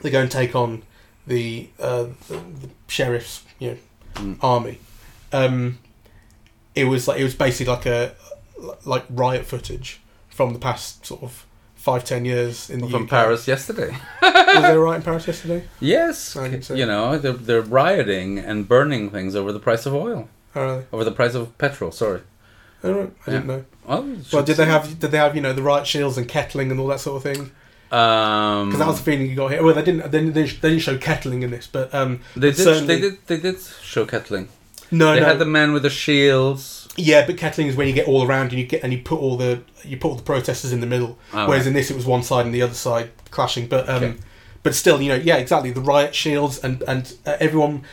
[0.02, 0.82] they go and take on
[1.26, 3.76] the uh, the, the, sheriff's you know
[4.14, 4.36] mm.
[4.42, 4.78] army.
[5.32, 5.78] Um,
[6.74, 8.14] it was like it was basically like a
[8.84, 13.10] like riot footage from the past sort of five ten years in the from UK.
[13.10, 13.96] Paris yesterday.
[14.22, 15.64] was there a riot in Paris yesterday?
[15.80, 16.36] Yes,
[16.70, 20.28] you know they're they're rioting and burning things over the price of oil.
[20.56, 20.86] Oh, really?
[20.92, 21.90] Over the price of petrol.
[21.90, 22.20] Sorry.
[22.82, 23.06] I yeah.
[23.26, 23.64] didn't know.
[23.86, 26.70] Well, well did they have did they have you know the riot shields and kettling
[26.70, 27.50] and all that sort of thing?
[27.94, 29.62] Because um, that was the feeling you got here.
[29.62, 30.10] Well, they didn't.
[30.10, 32.88] They they didn't show kettling in this, but um, they did.
[32.88, 33.26] They did.
[33.28, 34.48] They did show kettling.
[34.90, 35.26] No, they no.
[35.26, 36.88] had the man with the shields.
[36.96, 39.20] Yeah, but kettling is when you get all around and you get and you put
[39.20, 41.18] all the you put all the protesters in the middle.
[41.32, 41.68] Oh, whereas right.
[41.68, 43.68] in this, it was one side and the other side clashing.
[43.68, 44.16] But um, okay.
[44.64, 45.70] but still, you know, yeah, exactly.
[45.70, 47.84] The riot shields and and uh, everyone,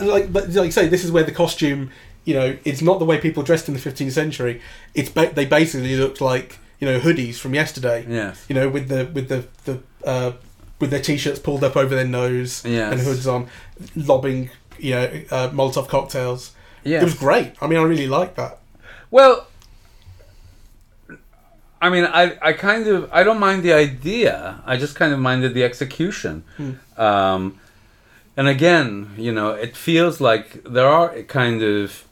[0.00, 1.90] like like you say, this is where the costume.
[2.24, 4.60] You know, it's not the way people dressed in the 15th century.
[4.94, 8.04] It's ba- they basically looked like you know hoodies from yesterday.
[8.08, 8.44] Yes.
[8.48, 10.32] You know, with the with the the uh,
[10.80, 12.92] with their t-shirts pulled up over their nose yes.
[12.92, 13.48] and hoods on,
[13.96, 16.52] lobbing you know uh, Molotov cocktails.
[16.84, 17.02] Yes.
[17.02, 17.54] It was great.
[17.60, 18.60] I mean, I really liked that.
[19.10, 19.46] Well,
[21.80, 24.62] I mean, I, I kind of I don't mind the idea.
[24.64, 26.44] I just kind of minded the execution.
[26.96, 27.60] Um,
[28.36, 32.04] and again, you know, it feels like there are kind of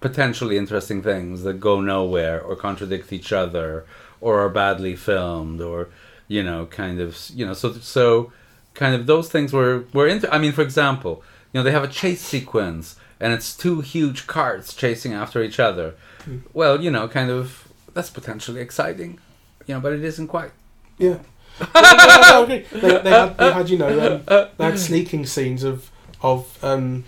[0.00, 3.84] potentially interesting things that go nowhere or contradict each other
[4.20, 5.88] or are badly filmed or
[6.26, 8.32] you know, kind of you know, so so
[8.74, 10.32] kind of those things were were into.
[10.32, 14.26] I mean, for example, you know, they have a chase sequence and it's two huge
[14.26, 15.94] carts chasing after each other.
[16.52, 19.18] Well, you know, kind of that's potentially exciting,
[19.66, 20.52] you know, but it isn't quite.
[20.98, 21.18] Yeah.
[22.48, 25.90] They, they, had, they had, you know, um, they had sneaking scenes of
[26.22, 27.04] of um,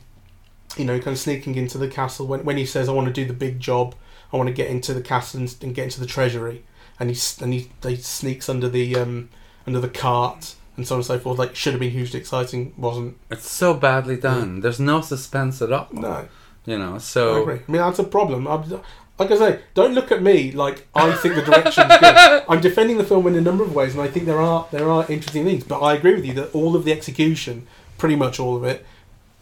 [0.76, 3.12] you know, kind of sneaking into the castle when when he says, "I want to
[3.12, 3.94] do the big job.
[4.32, 6.64] I want to get into the castle and, and get into the treasury,"
[7.00, 9.30] and he and he they sneaks under the um,
[9.66, 11.38] under the cart and so on and so forth.
[11.38, 13.16] Like should have been hugely exciting, wasn't.
[13.30, 14.60] It's so badly done.
[14.60, 15.88] There's no suspense at all.
[15.92, 16.28] No,
[16.66, 17.60] You know, I so agree.
[17.66, 18.46] I mean, that's a problem.
[18.46, 18.70] I'm,
[19.18, 22.44] like I say, don't look at me like I think the direction's good.
[22.48, 24.88] I'm defending the film in a number of ways, and I think there are there
[24.88, 25.64] are interesting things.
[25.64, 27.66] But I agree with you that all of the execution,
[27.98, 28.86] pretty much all of it,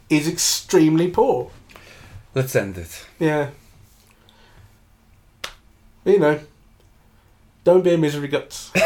[0.09, 1.51] is extremely poor.
[2.35, 3.05] let's end it.
[3.19, 3.51] Yeah.
[6.05, 6.39] You know,
[7.63, 8.71] don't be a misery guts.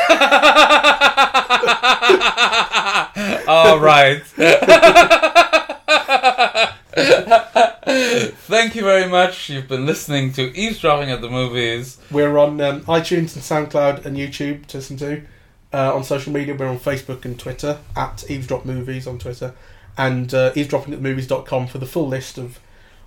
[3.48, 4.22] All right.
[8.46, 9.50] Thank you very much.
[9.50, 11.98] You've been listening to Eavesdropping at the Movies.
[12.12, 15.22] We're on um, iTunes and SoundCloud and YouTube to listen to.
[15.74, 19.56] Uh, on social media, we're on Facebook and Twitter at Eavesdrop Movies on Twitter,
[19.98, 22.60] and uh, eavesdroppingatthemovies.com for the full list of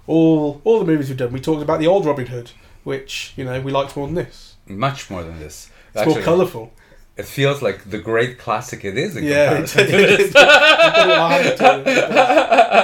[0.08, 1.32] all all the movies we've done.
[1.32, 2.50] We talked about the old Robin Hood,
[2.82, 4.55] which you know we liked more than this.
[4.66, 5.70] Much more than this.
[5.94, 6.72] It's more colourful.
[7.16, 10.34] it feels like the great classic it is in Yeah, comparison to this.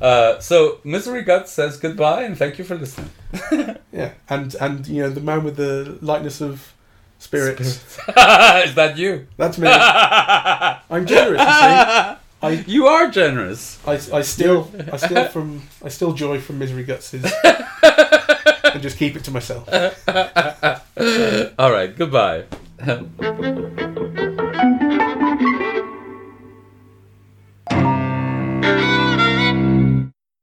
[0.00, 3.10] uh, so, Misery Guts says goodbye and thank you for listening.
[3.92, 6.72] yeah, and and you know the man with the lightness of
[7.18, 7.98] spirits.
[8.08, 9.26] is that you?
[9.36, 9.68] That's me.
[9.68, 11.40] I'm generous.
[11.40, 13.78] You see, I, You are generous.
[13.86, 17.22] I, I still I steal from I steal joy from misery gutses
[18.64, 19.68] and just keep it to myself.
[21.58, 22.44] All right, goodbye.